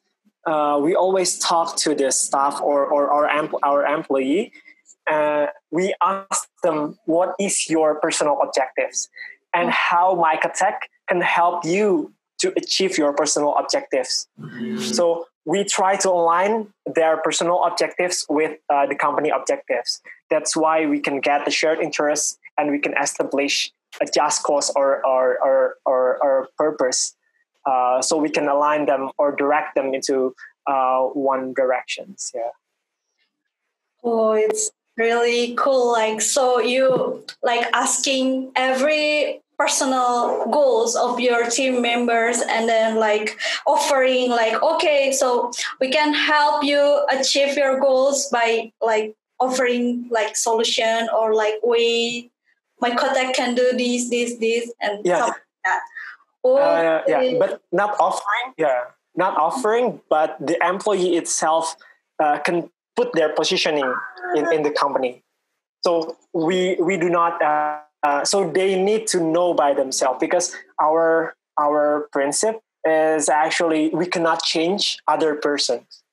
uh, 0.46 0.80
we 0.82 0.96
always 0.96 1.39
talk 1.39 1.78
to 1.78 1.96
the 1.96 2.12
staff 2.12 2.60
or, 2.62 2.86
or 2.86 3.10
our, 3.10 3.28
empl- 3.30 3.60
our 3.63 3.86
employee. 3.86 4.52
Uh, 5.10 5.48
we 5.72 5.94
ask 6.02 6.48
them, 6.63 6.98
what 7.06 7.36
is 7.39 7.70
your 7.70 8.00
personal 8.00 8.39
objectives? 8.42 9.10
And 9.54 9.70
how 9.70 10.16
Mycotech 10.16 10.78
can 11.08 11.22
help 11.22 11.66
you 11.66 12.13
to 12.39 12.54
achieve 12.58 12.98
your 12.98 13.13
personal 13.13 13.56
objectives. 13.56 14.28
Mm-hmm. 14.39 14.80
So 14.80 15.28
we 15.46 15.63
try 15.63 15.96
to 15.98 16.10
align 16.10 16.74
their 16.86 17.18
personal 17.18 17.63
objectives 17.63 18.26
with 18.30 18.60
uh, 18.70 18.86
the 18.86 18.96
company 18.96 19.30
objectives. 19.30 20.02
That's 20.30 20.56
why 20.56 20.86
we 20.86 21.00
can 21.00 21.20
get 21.20 21.46
the 21.46 21.52
shared 21.52 21.80
interests 21.80 22.38
and 22.58 22.72
we 22.72 22.80
can 22.80 22.94
establish 22.98 23.72
a 24.02 24.06
just 24.06 24.44
cause 24.44 24.72
or, 24.76 25.06
or, 25.06 25.38
or, 25.44 25.76
or, 25.86 26.18
or 26.18 26.50
purpose 26.58 27.16
uh, 27.66 28.02
so 28.02 28.18
we 28.18 28.30
can 28.30 28.48
align 28.48 28.86
them 28.86 29.12
or 29.18 29.36
direct 29.36 29.76
them 29.76 29.94
into 29.94 30.36
uh, 30.68 31.02
one 31.02 31.54
directions 31.54 32.32
yeah 32.34 32.52
oh 34.04 34.32
it's 34.32 34.72
really 34.98 35.56
cool 35.58 35.92
like 35.92 36.22
so 36.22 36.60
you 36.60 37.24
like 37.42 37.66
asking 37.74 38.52
every 38.56 39.42
personal 39.58 40.46
goals 40.52 40.96
of 40.96 41.20
your 41.20 41.50
team 41.50 41.82
members 41.82 42.42
and 42.42 42.68
then 42.68 42.96
like 42.96 43.40
offering 43.66 44.30
like 44.30 44.62
okay 44.62 45.12
so 45.12 45.52
we 45.80 45.90
can 45.90 46.14
help 46.14 46.64
you 46.64 47.06
achieve 47.12 47.56
your 47.56 47.80
goals 47.80 48.30
by 48.30 48.72
like 48.82 49.16
offering 49.40 50.08
like 50.10 50.36
solution 50.36 51.08
or 51.16 51.34
like 51.34 51.56
way 51.64 52.30
contact 52.98 53.36
can 53.36 53.56
do 53.56 53.72
this 53.78 54.10
this 54.10 54.38
this 54.40 54.72
and 54.82 55.06
yeah. 55.06 55.16
stuff 55.16 55.30
like 55.30 55.42
that 55.64 55.82
uh, 56.46 57.02
yeah, 57.08 57.38
but 57.40 57.62
not 57.72 57.96
offering. 58.00 58.54
Yeah, 58.58 58.92
not 59.16 59.38
offering, 59.38 60.02
but 60.10 60.36
the 60.40 60.58
employee 60.66 61.16
itself 61.16 61.76
uh, 62.20 62.40
can 62.40 62.70
put 62.96 63.14
their 63.14 63.30
positioning 63.30 63.92
in, 64.36 64.52
in 64.54 64.64
the 64.64 64.72
company. 64.72 65.24
So 65.84 66.18
we 66.34 66.78
we 66.80 66.98
do 66.98 67.10
not. 67.10 67.42
Uh, 67.42 67.80
uh, 68.04 68.26
so 68.26 68.50
they 68.50 68.82
need 68.82 69.08
to 69.08 69.20
know 69.22 69.54
by 69.54 69.74
themselves 69.74 70.20
because 70.20 70.56
our 70.82 71.36
our 71.60 72.10
principle 72.12 72.62
is 72.86 73.30
actually 73.30 73.90
we 73.90 74.06
cannot 74.06 74.44
change 74.44 74.98
other 75.08 75.36
persons. 75.36 76.04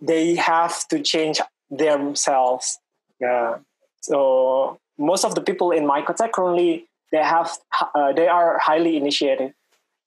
They 0.00 0.34
have 0.36 0.86
to 0.88 1.00
change 1.00 1.40
themselves. 1.70 2.78
Yeah. 3.20 3.58
So 4.00 4.78
most 4.98 5.24
of 5.24 5.34
the 5.34 5.40
people 5.40 5.70
in 5.72 5.84
Mycotech 5.84 6.32
currently 6.32 6.88
they 7.10 7.18
have 7.18 7.58
uh, 7.94 8.12
they 8.12 8.28
are 8.28 8.58
highly 8.58 8.96
initiated 8.96 9.52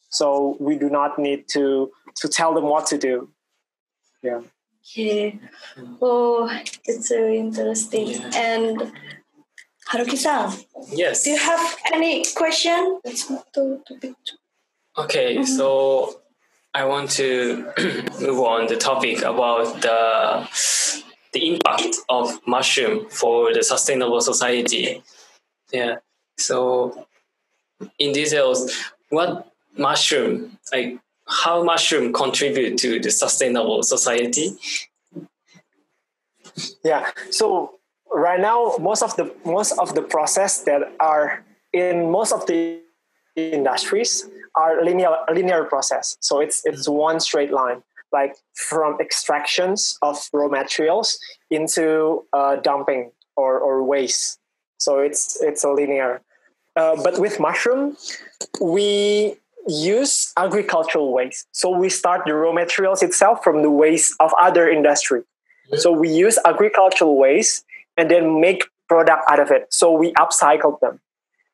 so 0.10 0.56
we 0.60 0.76
do 0.78 0.89
not 0.89 1.19
need 1.19 1.48
to 1.50 1.91
to 2.15 2.30
tell 2.30 2.54
them 2.54 2.65
what 2.65 2.86
to 2.88 2.98
do 2.98 3.30
yeah 4.22 4.41
yeah. 4.96 5.32
Oh 6.02 6.50
it's 6.86 7.10
very 7.10 7.39
interesting. 7.39 8.08
Yeah. 8.08 8.32
and 8.36 8.91
haruki-san 9.91 10.52
yes. 10.91 11.24
do 11.24 11.32
you 11.32 11.38
have 11.38 11.78
any 11.91 12.26
question? 12.36 13.00
Let's 13.04 13.30
move 13.30 13.43
to 13.54 13.82
topic. 13.88 14.15
Okay 14.98 15.36
mm-hmm. 15.36 15.43
so 15.43 16.22
i 16.74 16.86
want 16.86 17.10
to 17.12 17.65
move 18.22 18.39
on 18.39 18.67
the 18.67 18.78
topic 18.78 19.22
about 19.22 19.82
the 19.82 20.48
the 21.34 21.54
impact 21.54 21.96
of 22.10 22.39
mushroom 22.48 23.10
for 23.10 23.54
the 23.54 23.63
sustainable 23.63 24.22
society. 24.22 25.04
Yeah 25.72 25.96
so 26.38 27.08
in 28.00 28.13
details 28.13 28.76
what 29.10 29.52
mushroom 29.78 30.58
like 30.72 31.00
how 31.27 31.63
mushroom 31.63 32.13
contribute 32.13 32.77
to 32.77 32.99
the 32.99 33.12
sustainable 33.12 33.83
society? 33.83 34.51
Yeah 36.83 37.09
so 37.29 37.79
right 38.13 38.39
now 38.39 38.75
most 38.79 39.01
of 39.01 39.15
the 39.15 39.33
most 39.45 39.71
of 39.79 39.95
the 39.95 40.01
process 40.01 40.62
that 40.63 40.81
are 40.99 41.43
in 41.73 42.12
most 42.12 42.31
of 42.31 42.45
the 42.45 42.79
industries 43.36 44.29
are 44.55 44.83
linear 44.83 45.09
linear 45.33 45.63
process. 45.63 46.17
So 46.19 46.39
it's 46.39 46.62
it's 46.65 46.88
one 46.88 47.19
straight 47.19 47.51
line 47.51 47.83
like 48.12 48.36
from 48.53 48.97
extractions 49.01 49.97
of 50.03 50.17
raw 50.31 50.47
materials 50.47 51.17
into 51.49 52.23
uh, 52.31 52.57
dumping 52.57 53.12
or, 53.36 53.57
or 53.57 53.83
waste. 53.83 54.38
So 54.77 54.99
it's 54.99 55.41
it's 55.41 55.63
a 55.63 55.69
linear. 55.69 56.21
Uh, 56.75 56.95
but 57.03 57.19
with 57.19 57.39
mushroom 57.39 57.97
we 58.62 59.36
use 59.67 60.34
agricultural 60.38 61.13
waste. 61.13 61.47
So 61.52 61.69
we 61.69 61.89
start 61.89 62.23
the 62.26 62.34
raw 62.34 62.52
materials 62.52 63.02
itself 63.02 63.43
from 63.43 63.62
the 63.62 63.69
waste 63.69 64.15
of 64.19 64.32
other 64.39 64.69
industry. 64.69 65.23
So 65.78 65.91
we 65.91 66.10
use 66.10 66.38
agricultural 66.45 67.17
waste 67.17 67.65
and 67.97 68.12
then 68.12 68.41
make 68.41 68.65
product 68.88 69.23
out 69.30 69.39
of 69.39 69.49
it. 69.49 69.73
So 69.73 69.91
we 69.91 70.13
upcycle 70.13 70.80
them. 70.80 70.99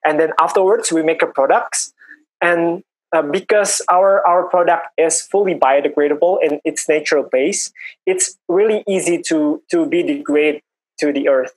And 0.04 0.20
then 0.20 0.32
afterwards 0.40 0.92
we 0.92 1.04
make 1.04 1.22
a 1.22 1.28
products 1.28 1.94
and 2.42 2.84
uh, 3.12 3.22
because 3.24 3.82
our, 3.90 4.26
our 4.28 4.48
product 4.50 4.88
is 4.98 5.22
fully 5.22 5.56
biodegradable 5.56 6.38
in 6.44 6.62
its 6.64 6.88
natural 6.88 7.24
base, 7.24 7.72
it's 8.06 8.38
really 8.48 8.84
easy 8.88 9.22
to, 9.24 9.62
to 9.72 9.86
be 9.86 10.04
degraded 10.04 10.62
to 11.00 11.12
the 11.12 11.28
earth. 11.28 11.54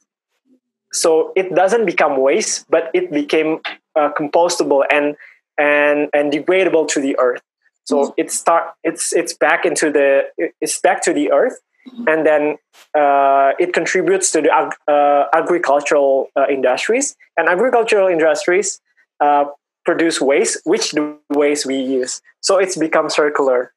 So 0.93 1.33
it 1.37 1.55
doesn't 1.55 1.85
become 1.85 2.21
waste, 2.21 2.67
but 2.71 2.91
it 2.95 3.11
became 3.11 3.61
uh, 3.97 4.11
compostable 4.19 4.85
and 4.91 5.17
and 5.59 6.09
and 6.13 6.33
degradable 6.33 6.89
to 6.89 7.01
the 7.01 7.19
earth. 7.19 7.43
So 7.85 7.97
mm-hmm. 7.97 8.13
it 8.17 8.31
start 8.31 8.75
it's 8.85 9.13
it's 9.13 9.35
back 9.35 9.65
into 9.65 9.91
the 9.91 10.25
it's 10.61 10.79
back 10.81 11.03
to 11.05 11.13
the 11.13 11.33
earth, 11.33 11.61
mm-hmm. 11.89 12.09
and 12.09 12.27
then 12.27 12.57
uh, 12.95 13.53
it 13.59 13.73
contributes 13.73 14.31
to 14.33 14.43
the 14.43 14.51
ag- 14.51 14.77
uh, 14.89 15.25
agricultural 15.33 16.29
uh, 16.37 16.47
industries, 16.49 17.17
and 17.37 17.49
agricultural 17.49 18.09
industries 18.09 18.81
uh, 19.21 19.47
produce 19.85 20.21
waste, 20.21 20.61
which 20.65 20.93
the 20.93 21.17
waste 21.31 21.67
we 21.67 21.77
use. 21.77 22.23
So 22.41 22.59
it's 22.59 22.77
become 22.77 23.11
circular. 23.11 23.73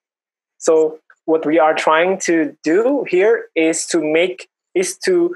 So 0.58 1.00
what 1.26 1.46
we 1.46 1.60
are 1.60 1.74
trying 1.74 2.20
to 2.20 2.56
do 2.64 3.06
here 3.10 3.46
is 3.56 3.86
to 3.88 4.04
make 4.04 4.48
is 4.74 4.98
to 5.00 5.36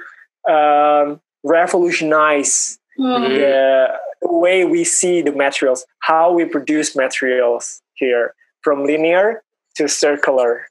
um, 0.49 1.21
revolutionize 1.43 2.78
mm-hmm. 2.99 3.33
the 3.33 3.87
the 4.21 4.33
way 4.33 4.65
we 4.65 4.83
see 4.83 5.21
the 5.21 5.31
materials, 5.31 5.85
how 5.99 6.31
we 6.31 6.45
produce 6.45 6.95
materials 6.95 7.81
here 7.93 8.35
from 8.61 8.85
linear 8.85 9.43
to 9.75 9.87
circular. 9.87 10.67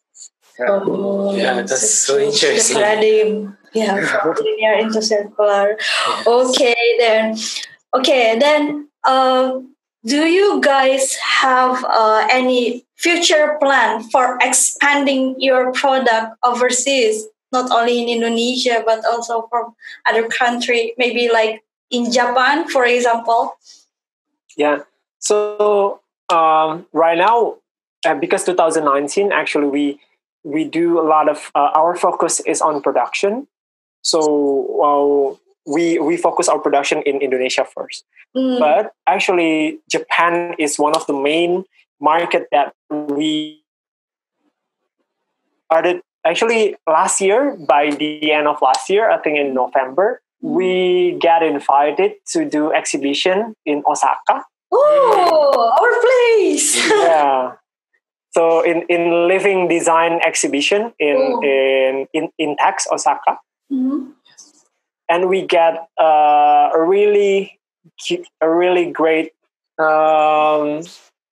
Yeah, 0.58 0.80
oh, 0.82 1.34
yeah 1.34 1.62
that's 1.62 1.90
so 1.90 2.18
interesting. 2.18 3.54
Yeah, 3.72 4.22
from 4.22 4.36
linear 4.44 4.74
into 4.74 5.00
circular. 5.02 5.76
Yes. 5.78 6.26
Okay, 6.26 6.96
then. 6.98 7.36
Okay, 7.94 8.38
then. 8.38 8.88
Uh, 9.04 9.60
do 10.04 10.26
you 10.26 10.60
guys 10.60 11.16
have 11.16 11.84
uh, 11.84 12.26
any 12.30 12.84
future 12.96 13.56
plan 13.60 14.02
for 14.10 14.38
expanding 14.40 15.34
your 15.38 15.72
product 15.72 16.36
overseas, 16.44 17.26
not 17.52 17.70
only 17.70 18.02
in 18.02 18.08
Indonesia 18.08 18.82
but 18.84 19.04
also 19.04 19.46
from 19.50 19.74
other 20.06 20.28
country, 20.28 20.94
maybe 20.98 21.30
like 21.30 21.62
in 21.90 22.12
Japan, 22.12 22.68
for 22.68 22.84
example? 22.84 23.56
Yeah. 24.56 24.82
So 25.18 26.00
um, 26.28 26.86
right 26.92 27.18
now, 27.18 27.56
uh, 28.04 28.14
because 28.14 28.44
2019, 28.44 29.32
actually 29.32 29.68
we 29.68 30.00
we 30.44 30.64
do 30.64 31.00
a 31.00 31.06
lot 31.06 31.28
of 31.28 31.50
uh, 31.54 31.70
our 31.74 31.96
focus 31.96 32.40
is 32.40 32.60
on 32.60 32.80
production. 32.80 33.46
So 34.02 35.38
we 35.66 35.98
we 35.98 36.16
focus 36.16 36.48
our 36.48 36.58
production 36.58 37.02
in 37.02 37.20
Indonesia 37.20 37.64
first. 37.64 38.04
Mm. 38.36 38.58
But 38.58 38.92
actually, 39.06 39.80
Japan 39.90 40.54
is 40.58 40.78
one 40.78 40.94
of 40.94 41.06
the 41.06 41.12
main 41.12 41.64
market 42.00 42.48
that 42.52 42.74
we 42.90 43.62
started 45.66 46.00
actually 46.24 46.76
last 46.86 47.20
year 47.20 47.56
by 47.56 47.90
the 47.90 48.32
end 48.32 48.46
of 48.46 48.60
last 48.62 48.88
year 48.88 49.10
i 49.10 49.18
think 49.18 49.36
in 49.36 49.52
november 49.54 50.20
we 50.40 51.18
got 51.22 51.42
invited 51.42 52.12
to 52.32 52.44
do 52.44 52.72
exhibition 52.72 53.54
in 53.66 53.82
osaka. 53.86 54.44
Oh 54.72 55.72
our 55.80 55.92
place. 56.00 56.76
Yeah. 56.90 57.52
So 58.30 58.62
in 58.62 58.82
in 58.88 59.26
living 59.26 59.68
design 59.68 60.20
exhibition 60.24 60.92
in 60.98 61.16
oh. 61.16 61.40
in 61.42 62.06
in 62.12 62.28
Intex 62.40 62.86
osaka. 62.92 63.38
Mm-hmm. 63.72 64.16
and 65.10 65.28
we 65.28 65.42
get 65.42 65.88
uh, 66.00 66.70
a 66.72 66.80
really 66.80 67.60
a 68.40 68.48
really 68.48 68.90
great 68.90 69.32
um, 69.78 70.82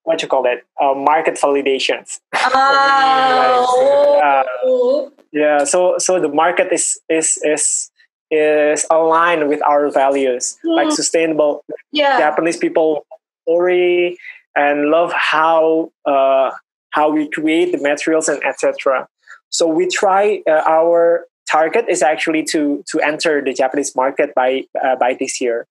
what 0.05 0.21
you 0.21 0.29
call 0.29 0.45
it? 0.47 0.64
Uh, 0.81 0.92
market 0.92 1.35
validations. 1.35 2.21
Oh. 2.35 4.21
uh, 4.23 5.11
yeah 5.33 5.64
so 5.64 5.99
so 5.99 6.21
the 6.21 6.29
market 6.29 6.73
is 6.73 6.99
is 7.09 7.38
is 7.42 7.90
is 8.30 8.86
aligned 8.90 9.48
with 9.48 9.62
our 9.62 9.90
values 9.90 10.58
mm. 10.64 10.76
like 10.76 10.90
sustainable 10.90 11.64
yeah. 11.92 12.18
japanese 12.18 12.56
people 12.56 13.06
worry 13.46 14.16
and 14.56 14.90
love 14.90 15.12
how 15.12 15.90
uh, 16.06 16.50
how 16.90 17.10
we 17.10 17.28
create 17.28 17.72
the 17.72 17.78
materials 17.78 18.28
and 18.28 18.42
etc 18.44 19.06
so 19.50 19.66
we 19.66 19.86
try 19.86 20.42
uh, 20.48 20.62
our 20.66 21.26
target 21.48 21.84
is 21.88 22.02
actually 22.02 22.42
to 22.42 22.82
to 22.88 23.00
enter 23.00 23.42
the 23.42 23.52
japanese 23.52 23.94
market 23.94 24.34
by 24.34 24.64
uh, 24.82 24.96
by 24.96 25.14
this 25.14 25.40
year 25.40 25.66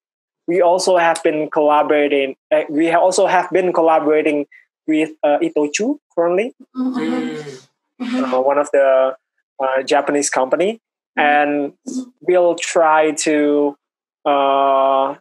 we 0.47 0.61
also 0.61 0.97
have 0.97 1.21
been 1.23 1.49
collaborating. 1.49 2.35
Uh, 2.51 2.63
we 2.69 2.91
also 2.91 3.25
have 3.27 3.49
been 3.51 3.73
collaborating 3.73 4.45
with 4.87 5.11
uh, 5.23 5.39
Itochu 5.41 5.97
currently, 6.13 6.53
mm-hmm. 6.75 8.23
uh, 8.23 8.39
one 8.39 8.57
of 8.59 8.69
the 8.71 9.15
uh, 9.59 9.83
Japanese 9.83 10.29
company, 10.29 10.73
mm-hmm. 10.73 10.84
And 11.17 11.73
we'll 12.21 12.55
try 12.55 13.11
to 13.11 13.77
uh, 14.25 15.15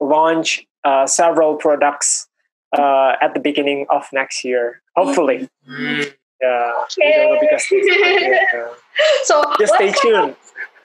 launch 0.00 0.66
uh, 0.84 1.06
several 1.06 1.56
products 1.56 2.28
at 2.76 3.34
the 3.34 3.40
beginning 3.40 3.86
of 3.90 4.06
next 4.12 4.44
year, 4.44 4.82
hopefully. 4.96 5.48
Mm-hmm. 5.68 6.10
Yeah, 6.40 6.72
okay. 6.84 7.38
because 7.40 7.66
yeah. 7.72 8.68
so 9.24 9.42
just 9.58 9.74
stay 9.74 9.92
tuned. 9.92 10.30
Of, 10.30 10.36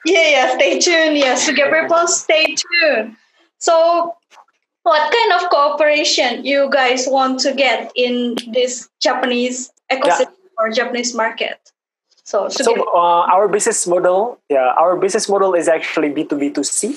yeah, 0.04 0.28
yeah, 0.28 0.54
stay 0.54 0.78
tuned. 0.80 1.16
Yes, 1.16 1.48
yeah, 1.48 1.54
so 1.54 1.82
people, 1.82 2.06
stay 2.08 2.54
tuned. 2.54 3.16
So, 3.58 4.16
what 4.82 5.12
kind 5.12 5.40
of 5.40 5.48
cooperation 5.50 6.44
you 6.44 6.68
guys 6.70 7.06
want 7.08 7.40
to 7.40 7.54
get 7.54 7.92
in 7.94 8.36
this 8.52 8.88
Japanese 9.00 9.70
ecosystem 9.90 10.20
yeah. 10.20 10.58
or 10.58 10.70
Japanese 10.70 11.14
market? 11.14 11.72
So, 12.24 12.48
so 12.48 12.72
uh, 12.94 13.28
our 13.28 13.48
business 13.48 13.86
model, 13.86 14.38
yeah, 14.48 14.72
our 14.78 14.96
business 14.96 15.28
model 15.28 15.54
is 15.54 15.68
actually 15.68 16.08
B 16.08 16.24
two 16.24 16.38
B 16.38 16.50
two 16.50 16.64
C. 16.64 16.96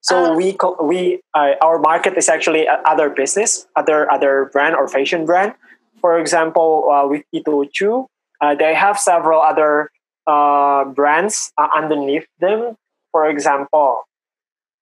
So 0.00 0.32
uh, 0.32 0.36
we 0.36 0.56
we 0.82 1.20
uh, 1.34 1.52
our 1.62 1.78
market 1.78 2.16
is 2.16 2.28
actually 2.28 2.66
other 2.68 3.10
business, 3.10 3.66
other 3.76 4.10
other 4.10 4.50
brand 4.52 4.74
or 4.74 4.88
fashion 4.88 5.26
brand. 5.26 5.54
For 6.00 6.18
example, 6.18 6.88
uh, 6.90 7.06
with 7.08 7.24
Itochu, 7.34 8.06
uh, 8.40 8.54
they 8.54 8.74
have 8.74 8.98
several 8.98 9.40
other 9.40 9.90
uh, 10.26 10.84
brands 10.84 11.52
uh, 11.56 11.68
underneath 11.76 12.26
them. 12.40 12.76
For 13.12 13.28
example, 13.28 14.04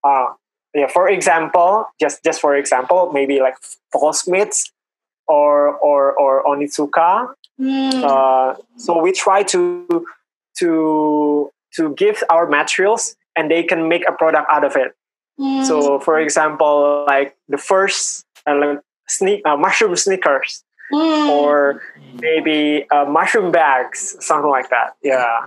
uh, 0.05 0.35
yeah 0.75 0.87
for 0.89 1.09
example 1.09 1.87
just 2.01 2.25
just 2.25 2.41
for 2.41 2.57
example 2.57 3.11
maybe 3.13 3.41
like 3.41 3.57
Smiths 4.13 4.73
or 5.29 5.77
or 5.79 6.13
or 6.13 6.45
Onitsuka 6.45 7.35
mm. 7.63 8.03
uh, 8.03 8.57
so 8.77 9.01
we 9.01 9.13
try 9.13 9.43
to 9.43 10.05
to 10.59 11.51
to 11.75 11.95
give 11.95 12.23
our 12.29 12.47
materials 12.47 13.17
and 13.37 13.51
they 13.51 13.63
can 13.63 13.89
make 13.89 14.03
a 14.09 14.13
product 14.13 14.47
out 14.51 14.65
of 14.65 14.77
it 14.77 14.97
mm. 15.39 15.65
so 15.65 15.99
for 16.01 16.19
example 16.19 17.05
like 17.07 17.37
the 17.49 17.59
first 17.59 18.25
uh, 18.47 18.57
like 18.57 18.81
sneak 19.09 19.41
uh, 19.47 19.57
mushroom 19.57 19.95
sneakers 19.97 20.65
mm. 20.93 21.29
or 21.29 21.81
maybe 22.21 22.85
uh, 22.91 23.05
mushroom 23.05 23.53
bags 23.53 24.17
something 24.21 24.51
like 24.51 24.69
that 24.71 24.97
yeah 25.03 25.47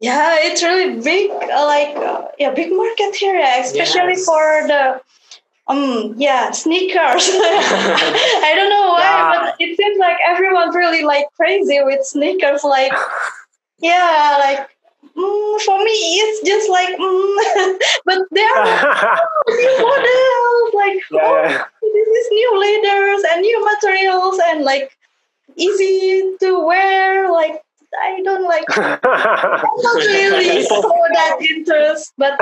yeah, 0.00 0.36
it's 0.38 0.62
really 0.62 1.00
big, 1.00 1.30
uh, 1.30 1.66
like 1.66 1.96
uh, 1.96 2.28
yeah, 2.38 2.54
big 2.54 2.70
market 2.70 3.16
here, 3.16 3.36
especially 3.58 4.14
yes. 4.14 4.24
for 4.24 4.66
the 4.68 5.00
um 5.68 6.14
yeah 6.16 6.50
sneakers. 6.50 6.96
I 7.28 8.52
don't 8.56 8.70
know 8.70 8.88
why, 8.88 9.00
yeah. 9.00 9.32
but 9.36 9.56
it 9.60 9.76
seems 9.76 9.98
like 9.98 10.16
everyone 10.26 10.74
really 10.74 11.04
like 11.04 11.26
crazy 11.36 11.78
with 11.82 12.04
sneakers. 12.04 12.64
Like 12.64 12.92
yeah, 13.78 14.36
like 14.40 14.68
mm, 15.04 15.60
for 15.60 15.78
me 15.84 15.92
it's 15.92 16.46
just 16.46 16.70
like 16.70 16.88
mm, 16.88 17.78
but 18.04 18.18
there 18.30 18.56
are 18.56 19.18
new 19.48 19.78
models 19.78 20.74
like 20.74 21.02
yeah. 21.10 21.64
oh, 21.64 21.88
this 21.92 22.08
is 22.08 22.28
new 22.30 22.50
leathers 22.60 23.24
and 23.32 23.42
new 23.42 23.64
materials 23.64 24.40
and 24.46 24.64
like 24.64 24.96
easy 25.56 26.34
to 26.40 26.64
wear 26.64 27.30
like 27.30 27.62
I 28.00 28.20
don't 28.22 28.44
like. 28.44 28.64
I'm 28.76 29.00
not 29.02 29.96
really 29.96 30.62
so 30.62 30.82
that 30.82 31.38
interest, 31.40 32.12
but 32.18 32.36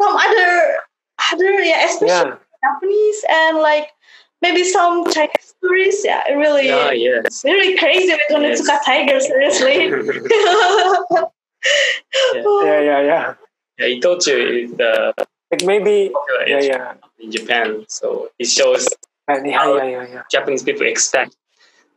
some 0.00 0.16
other 0.16 0.78
other 1.32 1.60
yeah, 1.60 1.84
especially 1.86 2.08
yeah. 2.08 2.36
Japanese 2.62 3.24
and 3.28 3.58
like 3.58 3.90
maybe 4.42 4.64
some 4.64 5.10
Chinese 5.10 5.54
tourists. 5.62 6.04
Yeah, 6.04 6.22
it 6.28 6.34
really, 6.34 6.70
oh, 6.70 6.90
yes. 6.90 7.44
really 7.44 7.76
crazy 7.78 8.12
with 8.12 8.20
yes. 8.30 8.60
Onitsuka 8.62 8.84
Tiger. 8.84 9.20
Seriously. 9.20 9.88
yeah. 12.34 12.42
yeah, 12.64 12.80
yeah, 12.80 13.00
yeah. 13.00 13.34
Yeah, 13.78 13.86
Itochu 13.86 14.64
is 14.64 14.72
the 14.72 15.14
like 15.50 15.64
maybe 15.64 16.12
yeah, 16.46 16.60
yeah. 16.60 16.94
in 17.18 17.30
Japan, 17.30 17.84
so 17.88 18.28
it 18.38 18.46
shows 18.46 18.86
yeah, 19.28 19.44
yeah, 19.44 19.84
yeah, 19.84 20.06
yeah. 20.12 20.22
Japanese 20.30 20.62
people 20.62 20.86
expect 20.86 21.36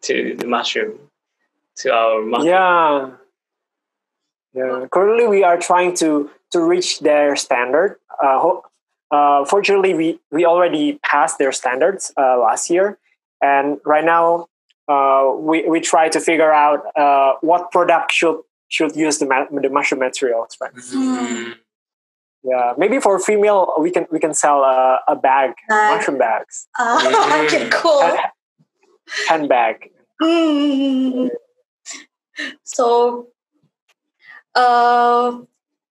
to 0.04 0.36
the 0.36 0.46
mushroom 0.46 1.00
to 1.78 1.94
our 1.94 2.22
market. 2.22 2.48
Yeah. 2.48 3.10
Yeah. 4.54 4.86
Currently, 4.91 5.28
we 5.28 5.44
are 5.44 5.58
trying 5.58 5.96
to 5.96 6.30
to 6.52 6.62
reach 6.62 7.00
their 7.00 7.36
standard. 7.36 7.98
Uh, 8.22 8.39
uh, 9.12 9.45
fortunately, 9.45 9.93
we 9.93 10.19
we 10.32 10.45
already 10.45 11.00
passed 11.04 11.38
their 11.38 11.52
standards 11.52 12.13
uh, 12.17 12.38
last 12.39 12.69
year, 12.69 12.97
and 13.41 13.80
right 13.86 14.06
now 14.06 14.47
uh, 14.88 15.32
we 15.36 15.67
we 15.67 15.80
try 15.80 16.10
to 16.10 16.19
figure 16.19 16.52
out 16.52 16.86
uh, 16.95 17.34
what 17.41 17.71
product 17.71 18.12
should 18.12 18.39
should 18.69 18.95
use 18.95 19.19
the 19.19 19.26
ma- 19.26 19.45
the 19.52 19.69
mushroom 19.69 20.00
materials. 20.00 20.58
Right. 20.60 20.74
Mm-hmm. 20.74 21.52
Yeah, 22.43 22.74
maybe 22.78 23.00
for 23.00 23.19
female, 23.19 23.74
we 23.80 23.91
can 23.91 24.08
we 24.12 24.19
can 24.19 24.34
sell 24.34 24.63
a, 24.63 25.00
a 25.08 25.15
bag, 25.15 25.52
mushroom 25.69 26.17
bags. 26.17 26.67
Uh, 26.80 27.43
okay, 27.45 27.69
cool. 27.71 28.17
handbag. 29.28 29.91
Mm. 30.21 31.30
So, 32.63 33.28
uh, 34.56 35.39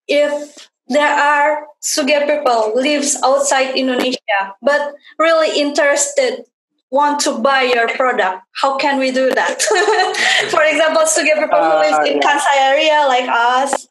if 0.08 0.68
there 0.90 1.14
are 1.14 1.66
Suge 1.80 2.26
people 2.26 2.74
lives 2.74 3.16
outside 3.24 3.74
Indonesia 3.76 4.58
but 4.60 4.94
really 5.18 5.58
interested 5.58 6.44
want 6.90 7.20
to 7.20 7.38
buy 7.38 7.62
your 7.62 7.88
product, 7.88 8.42
how 8.52 8.76
can 8.76 8.98
we 8.98 9.12
do 9.12 9.30
that? 9.30 9.62
For 10.50 10.62
example, 10.62 11.02
Suge 11.02 11.34
people 11.34 11.54
uh, 11.54 11.70
who 11.70 11.90
lives 11.90 12.10
in 12.10 12.16
yeah. 12.18 12.26
Kansai 12.26 12.56
area 12.58 13.06
like 13.06 13.28
us. 13.28 13.88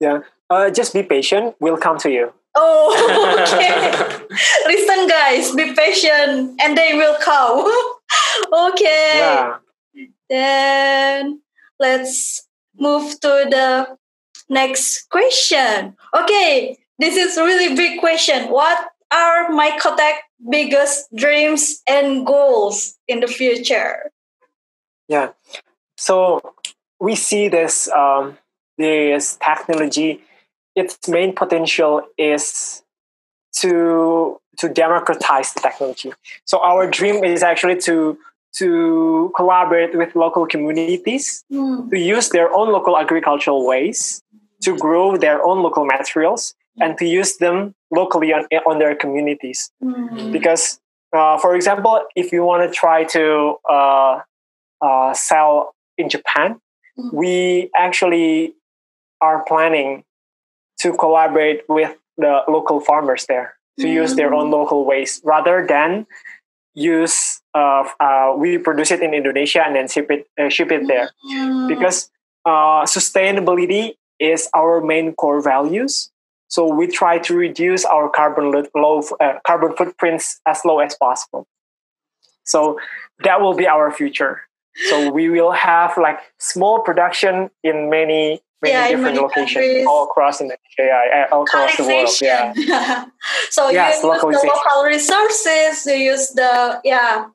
Yeah, 0.00 0.20
uh, 0.50 0.70
just 0.70 0.92
be 0.92 1.02
patient. 1.02 1.54
We'll 1.60 1.78
come 1.78 1.98
to 1.98 2.10
you. 2.10 2.32
Oh, 2.54 2.90
okay. 3.54 4.26
Listen, 4.66 5.08
guys, 5.08 5.54
be 5.54 5.72
patient, 5.72 6.60
and 6.60 6.76
they 6.76 6.94
will 6.94 7.16
come. 7.22 7.64
okay. 8.72 9.18
Yeah. 9.18 9.56
Then 10.28 11.40
let's 11.78 12.48
move 12.78 13.18
to 13.20 13.46
the 13.48 13.96
next 14.48 15.08
question. 15.10 15.96
Okay, 16.14 16.76
this 16.98 17.16
is 17.16 17.36
really 17.36 17.74
big 17.74 18.00
question. 18.00 18.50
What 18.50 18.88
are 19.12 19.50
Mycotech 19.50 20.16
biggest 20.50 21.14
dreams 21.14 21.82
and 21.88 22.26
goals 22.26 22.96
in 23.08 23.20
the 23.20 23.26
future? 23.26 24.10
Yeah, 25.08 25.30
so 25.96 26.54
we 27.00 27.14
see 27.14 27.48
this 27.48 27.88
um, 27.90 28.38
this 28.78 29.38
technology. 29.42 30.22
Its 30.74 31.08
main 31.08 31.34
potential 31.34 32.02
is 32.18 32.82
to 33.60 34.40
to 34.58 34.68
democratize 34.68 35.52
the 35.52 35.60
technology. 35.60 36.12
So 36.44 36.60
our 36.60 36.90
dream 36.90 37.24
is 37.24 37.42
actually 37.42 37.80
to 37.82 38.18
to 38.56 39.32
collaborate 39.36 39.96
with 39.96 40.16
local 40.16 40.46
communities 40.46 41.44
mm. 41.52 41.90
to 41.90 41.98
use 41.98 42.30
their 42.30 42.50
own 42.54 42.72
local 42.72 42.96
agricultural 42.96 43.66
ways 43.66 44.22
to 44.66 44.76
grow 44.76 45.16
their 45.16 45.38
own 45.46 45.62
local 45.62 45.86
materials 45.86 46.54
and 46.78 46.98
to 46.98 47.06
use 47.06 47.38
them 47.38 47.74
locally 47.90 48.32
on, 48.34 48.44
on 48.66 48.78
their 48.78 48.94
communities. 48.94 49.70
Mm. 49.82 50.32
Because, 50.32 50.80
uh, 51.12 51.38
for 51.38 51.54
example, 51.54 52.02
if 52.16 52.32
you 52.32 52.42
want 52.42 52.66
to 52.66 52.74
try 52.74 53.04
to 53.04 53.54
uh, 53.70 54.20
uh, 54.82 55.14
sell 55.14 55.74
in 55.96 56.08
Japan, 56.08 56.60
mm. 56.98 57.12
we 57.14 57.70
actually 57.76 58.54
are 59.20 59.44
planning 59.44 60.04
to 60.80 60.92
collaborate 60.98 61.62
with 61.68 61.96
the 62.18 62.42
local 62.48 62.80
farmers 62.80 63.26
there 63.26 63.54
to 63.78 63.88
use 63.88 64.16
their 64.16 64.34
own 64.34 64.48
mm. 64.48 64.52
local 64.52 64.84
ways 64.84 65.20
rather 65.24 65.64
than 65.66 66.06
use 66.74 67.40
uh, 67.54 67.84
uh, 68.00 68.34
we 68.36 68.58
produce 68.58 68.90
it 68.90 69.00
in 69.00 69.14
Indonesia 69.14 69.62
and 69.64 69.76
then 69.76 69.88
ship 69.88 70.10
it 70.10 70.26
uh, 70.38 70.48
ship 70.48 70.72
it 70.72 70.86
there 70.86 71.10
mm. 71.24 71.68
because 71.68 72.10
uh, 72.44 72.84
sustainability 72.84 73.96
is 74.18 74.48
our 74.54 74.80
main 74.80 75.14
core 75.14 75.42
values. 75.42 76.10
So 76.48 76.72
we 76.72 76.86
try 76.86 77.18
to 77.18 77.34
reduce 77.34 77.84
our 77.84 78.08
carbon 78.08 78.66
low 78.74 79.02
uh, 79.20 79.34
carbon 79.46 79.74
footprints 79.76 80.40
as 80.46 80.64
low 80.64 80.78
as 80.78 80.94
possible. 80.94 81.46
So 82.44 82.78
that 83.24 83.40
will 83.40 83.54
be 83.54 83.66
our 83.66 83.90
future. 83.90 84.42
So 84.88 85.10
we 85.10 85.28
will 85.28 85.52
have 85.52 85.96
like 85.96 86.20
small 86.38 86.80
production 86.80 87.50
in 87.64 87.90
many 87.90 88.42
many 88.62 88.74
yeah, 88.74 88.88
different 88.88 89.16
many 89.16 89.18
locations 89.18 89.64
countries. 89.64 89.86
all 89.86 90.04
across 90.04 90.38
the 90.38 90.56
yeah, 90.78 91.26
all 91.32 91.42
across 91.42 91.76
the 91.76 91.84
world. 91.84 92.10
Yeah. 92.20 92.52
so 93.50 93.70
yes, 93.70 94.02
you 94.02 94.12
use 94.12 94.40
the 94.40 94.46
local 94.46 94.84
resources. 94.84 95.86
You 95.86 95.94
use 95.94 96.28
the 96.30 96.80
yeah 96.84 97.26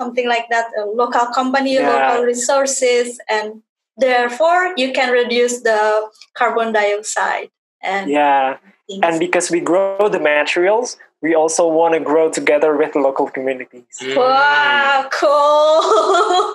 something 0.00 0.28
like 0.28 0.46
that. 0.50 0.70
A 0.78 0.84
local 0.84 1.26
company, 1.34 1.74
yeah. 1.74 1.90
local 1.90 2.24
resources, 2.24 3.18
and 3.28 3.62
therefore 3.96 4.74
you 4.76 4.92
can 4.92 5.12
reduce 5.12 5.60
the 5.62 6.10
carbon 6.34 6.72
dioxide. 6.72 7.50
And 7.82 8.10
yeah, 8.10 8.58
things. 8.88 9.00
and 9.02 9.18
because 9.18 9.50
we 9.50 9.60
grow 9.60 10.08
the 10.08 10.18
materials, 10.20 10.96
we 11.22 11.34
also 11.34 11.68
want 11.68 11.94
to 11.94 12.00
grow 12.00 12.30
together 12.30 12.76
with 12.76 12.92
the 12.92 13.00
local 13.00 13.28
communities. 13.28 13.84
Mm. 14.02 14.16
Wow, 14.16 15.08
cool. 15.12 16.54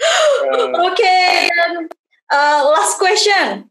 okay. 0.90 1.50
Uh, 2.30 2.72
last 2.76 2.98
question. 2.98 3.68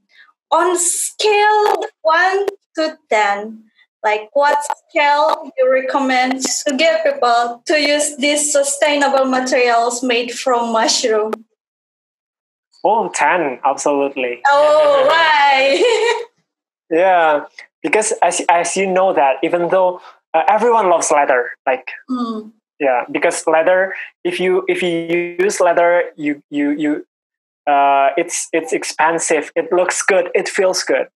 On 0.51 0.77
scale 0.77 1.83
1 2.01 2.47
to 2.75 2.97
10, 3.09 3.63
like 4.03 4.29
what 4.33 4.57
scale 4.89 5.51
you 5.57 5.71
recommend 5.71 6.41
to 6.41 6.75
get 6.75 7.03
people 7.03 7.61
to 7.65 7.79
use 7.79 8.17
these 8.17 8.51
sustainable 8.51 9.25
materials 9.25 10.01
made 10.01 10.31
from 10.31 10.71
mushroom? 10.71 11.33
Oh, 12.83 13.09
10, 13.13 13.59
absolutely. 13.65 14.41
Oh, 14.47 15.05
why? 15.09 16.25
yeah, 16.89 17.45
because 17.81 18.13
as, 18.23 18.41
as 18.49 18.75
you 18.77 18.87
know 18.87 19.13
that 19.13 19.35
even 19.43 19.69
though 19.69 20.01
uh, 20.33 20.43
everyone 20.47 20.89
loves 20.89 21.11
leather, 21.11 21.51
like 21.65 21.91
mm. 22.09 22.51
yeah, 22.79 23.03
because 23.11 23.45
leather, 23.47 23.93
if 24.23 24.39
you 24.39 24.63
if 24.67 24.81
you 24.83 25.37
use 25.39 25.59
leather, 25.59 26.03
you 26.15 26.41
you 26.49 26.71
you 26.71 27.05
uh, 27.67 28.09
it's 28.17 28.47
it's 28.53 28.73
expensive. 28.73 29.51
It 29.55 29.71
looks 29.71 30.01
good. 30.01 30.29
It 30.33 30.47
feels 30.47 30.83
good. 30.83 31.07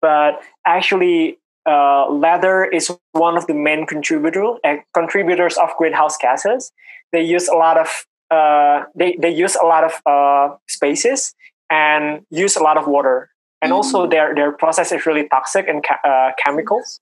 But 0.00 0.40
actually, 0.66 1.38
uh, 1.66 2.08
leather 2.10 2.64
is 2.64 2.90
one 3.12 3.36
of 3.36 3.46
the 3.46 3.54
main 3.54 3.86
contributor, 3.86 4.54
uh, 4.64 4.76
contributors 4.94 5.56
of 5.58 5.70
greenhouse 5.76 6.16
gases. 6.16 6.72
They 7.12 7.22
use 7.22 7.48
a 7.48 7.54
lot 7.54 7.76
of 7.76 8.06
uh, 8.30 8.84
they 8.94 9.16
they 9.20 9.30
use 9.30 9.56
a 9.56 9.64
lot 9.64 9.84
of 9.84 9.92
uh, 10.06 10.56
spaces 10.68 11.34
and 11.70 12.24
use 12.30 12.56
a 12.56 12.62
lot 12.62 12.76
of 12.76 12.86
water. 12.86 13.30
And 13.62 13.70
mm-hmm. 13.70 13.76
also, 13.76 14.06
their 14.06 14.34
their 14.34 14.52
process 14.52 14.92
is 14.92 15.06
really 15.06 15.28
toxic 15.28 15.68
and 15.68 15.84
ca- 15.84 16.00
uh, 16.04 16.32
chemicals, 16.42 17.00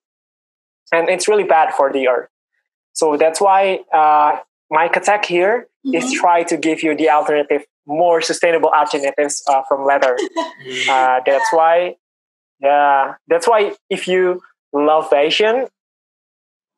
and 0.93 1.09
it's 1.09 1.29
really 1.29 1.45
bad 1.45 1.75
for 1.75 1.93
the 1.93 2.09
earth. 2.09 2.29
So 2.93 3.17
that's 3.17 3.41
why 3.41 3.81
uh, 3.95 4.41
Mycotech 4.73 5.25
here 5.25 5.69
mm-hmm. 5.87 5.95
is 5.95 6.13
try 6.13 6.43
to 6.45 6.57
give 6.57 6.83
you 6.83 6.97
the 6.97 7.11
alternative 7.11 7.63
more 7.87 8.21
sustainable 8.21 8.69
alternatives 8.69 9.43
uh, 9.49 9.63
from 9.67 9.87
leather. 9.87 10.17
uh, 10.91 11.21
that's 11.25 11.51
why, 11.51 11.97
yeah, 12.61 13.15
that's 13.29 13.49
why 13.49 13.73
if 13.89 14.07
you 14.07 14.43
love 14.73 15.09
fashion, 15.09 15.67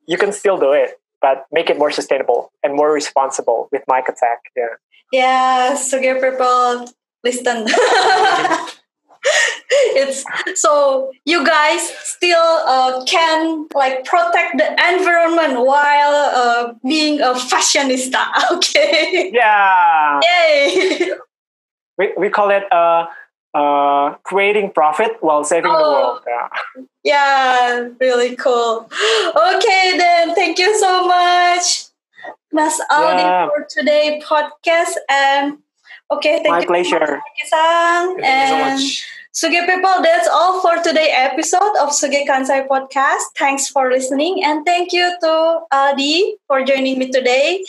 you 0.06 0.16
can 0.16 0.32
still 0.32 0.56
do 0.58 0.72
it, 0.72 0.99
but 1.20 1.44
make 1.52 1.70
it 1.70 1.78
more 1.78 1.90
sustainable 1.90 2.52
and 2.62 2.74
more 2.74 2.92
responsible 2.92 3.68
with 3.72 3.82
Mycotech. 3.88 4.40
Yeah. 4.56 4.66
Yeah, 5.12 5.74
so 5.74 6.00
get 6.00 6.22
people 6.22 6.86
listen. 7.24 7.66
it's 9.70 10.24
so 10.60 11.10
you 11.24 11.44
guys 11.44 11.80
still 12.02 12.36
uh, 12.66 13.04
can 13.04 13.66
like 13.74 14.04
protect 14.04 14.56
the 14.56 14.70
environment 14.92 15.60
while 15.60 16.14
uh, 16.34 16.72
being 16.88 17.20
a 17.20 17.34
fashionista 17.34 18.24
okay 18.52 19.30
yeah 19.32 20.20
yay 20.22 21.10
we, 21.98 22.12
we 22.16 22.30
call 22.30 22.50
it 22.50 22.64
uh, 22.72 23.06
uh, 23.54 24.14
creating 24.22 24.70
profit 24.70 25.16
while 25.20 25.44
saving 25.44 25.72
oh, 25.74 25.78
the 25.78 25.90
world 25.90 26.20
yeah. 26.26 26.48
yeah 27.04 27.88
really 28.00 28.36
cool 28.36 28.88
okay 29.36 29.98
then 29.98 30.34
thank 30.34 30.58
you 30.58 30.78
so 30.78 31.06
much 31.06 31.86
Mas 32.52 32.80
Aldi 32.90 33.22
yeah. 33.22 33.46
for 33.46 33.66
today 33.70 34.20
podcast 34.26 34.94
and 35.08 35.58
Okay, 36.12 36.42
thank 36.42 36.48
My 36.48 36.60
you. 36.60 36.66
pleasure. 36.66 37.06
Thank 37.06 37.38
you, 37.40 37.48
Sang. 37.48 38.18
Thank 38.18 38.50
you 38.50 38.56
so 38.56 38.84
much. 38.84 39.06
Suge 39.40 39.64
people, 39.64 40.02
that's 40.02 40.28
all 40.28 40.60
for 40.60 40.82
today 40.82 41.08
episode 41.16 41.72
of 41.80 41.88
Suge 41.96 42.26
Kansai 42.28 42.68
podcast. 42.68 43.24
Thanks 43.38 43.68
for 43.68 43.90
listening 43.90 44.44
and 44.44 44.66
thank 44.66 44.92
you 44.92 45.16
to 45.22 45.60
Adi 45.72 46.36
for 46.46 46.62
joining 46.62 46.98
me 46.98 47.10
today. 47.10 47.64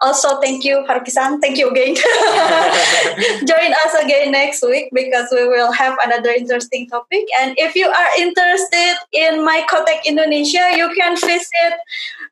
Also, 0.00 0.40
thank 0.40 0.64
you 0.64 0.84
Haruki-san. 0.88 1.40
Thank 1.40 1.58
you 1.58 1.70
again. 1.70 1.94
Join 3.46 3.72
us 3.86 3.94
again 4.02 4.32
next 4.32 4.62
week 4.62 4.88
because 4.92 5.28
we 5.30 5.46
will 5.46 5.70
have 5.70 5.96
another 6.04 6.30
interesting 6.30 6.88
topic. 6.88 7.24
And 7.40 7.54
if 7.56 7.76
you 7.76 7.86
are 7.86 8.08
interested 8.18 8.96
in 9.12 9.46
Mycotech 9.46 10.04
Indonesia, 10.04 10.72
you 10.74 10.90
can 10.98 11.14
visit 11.14 11.78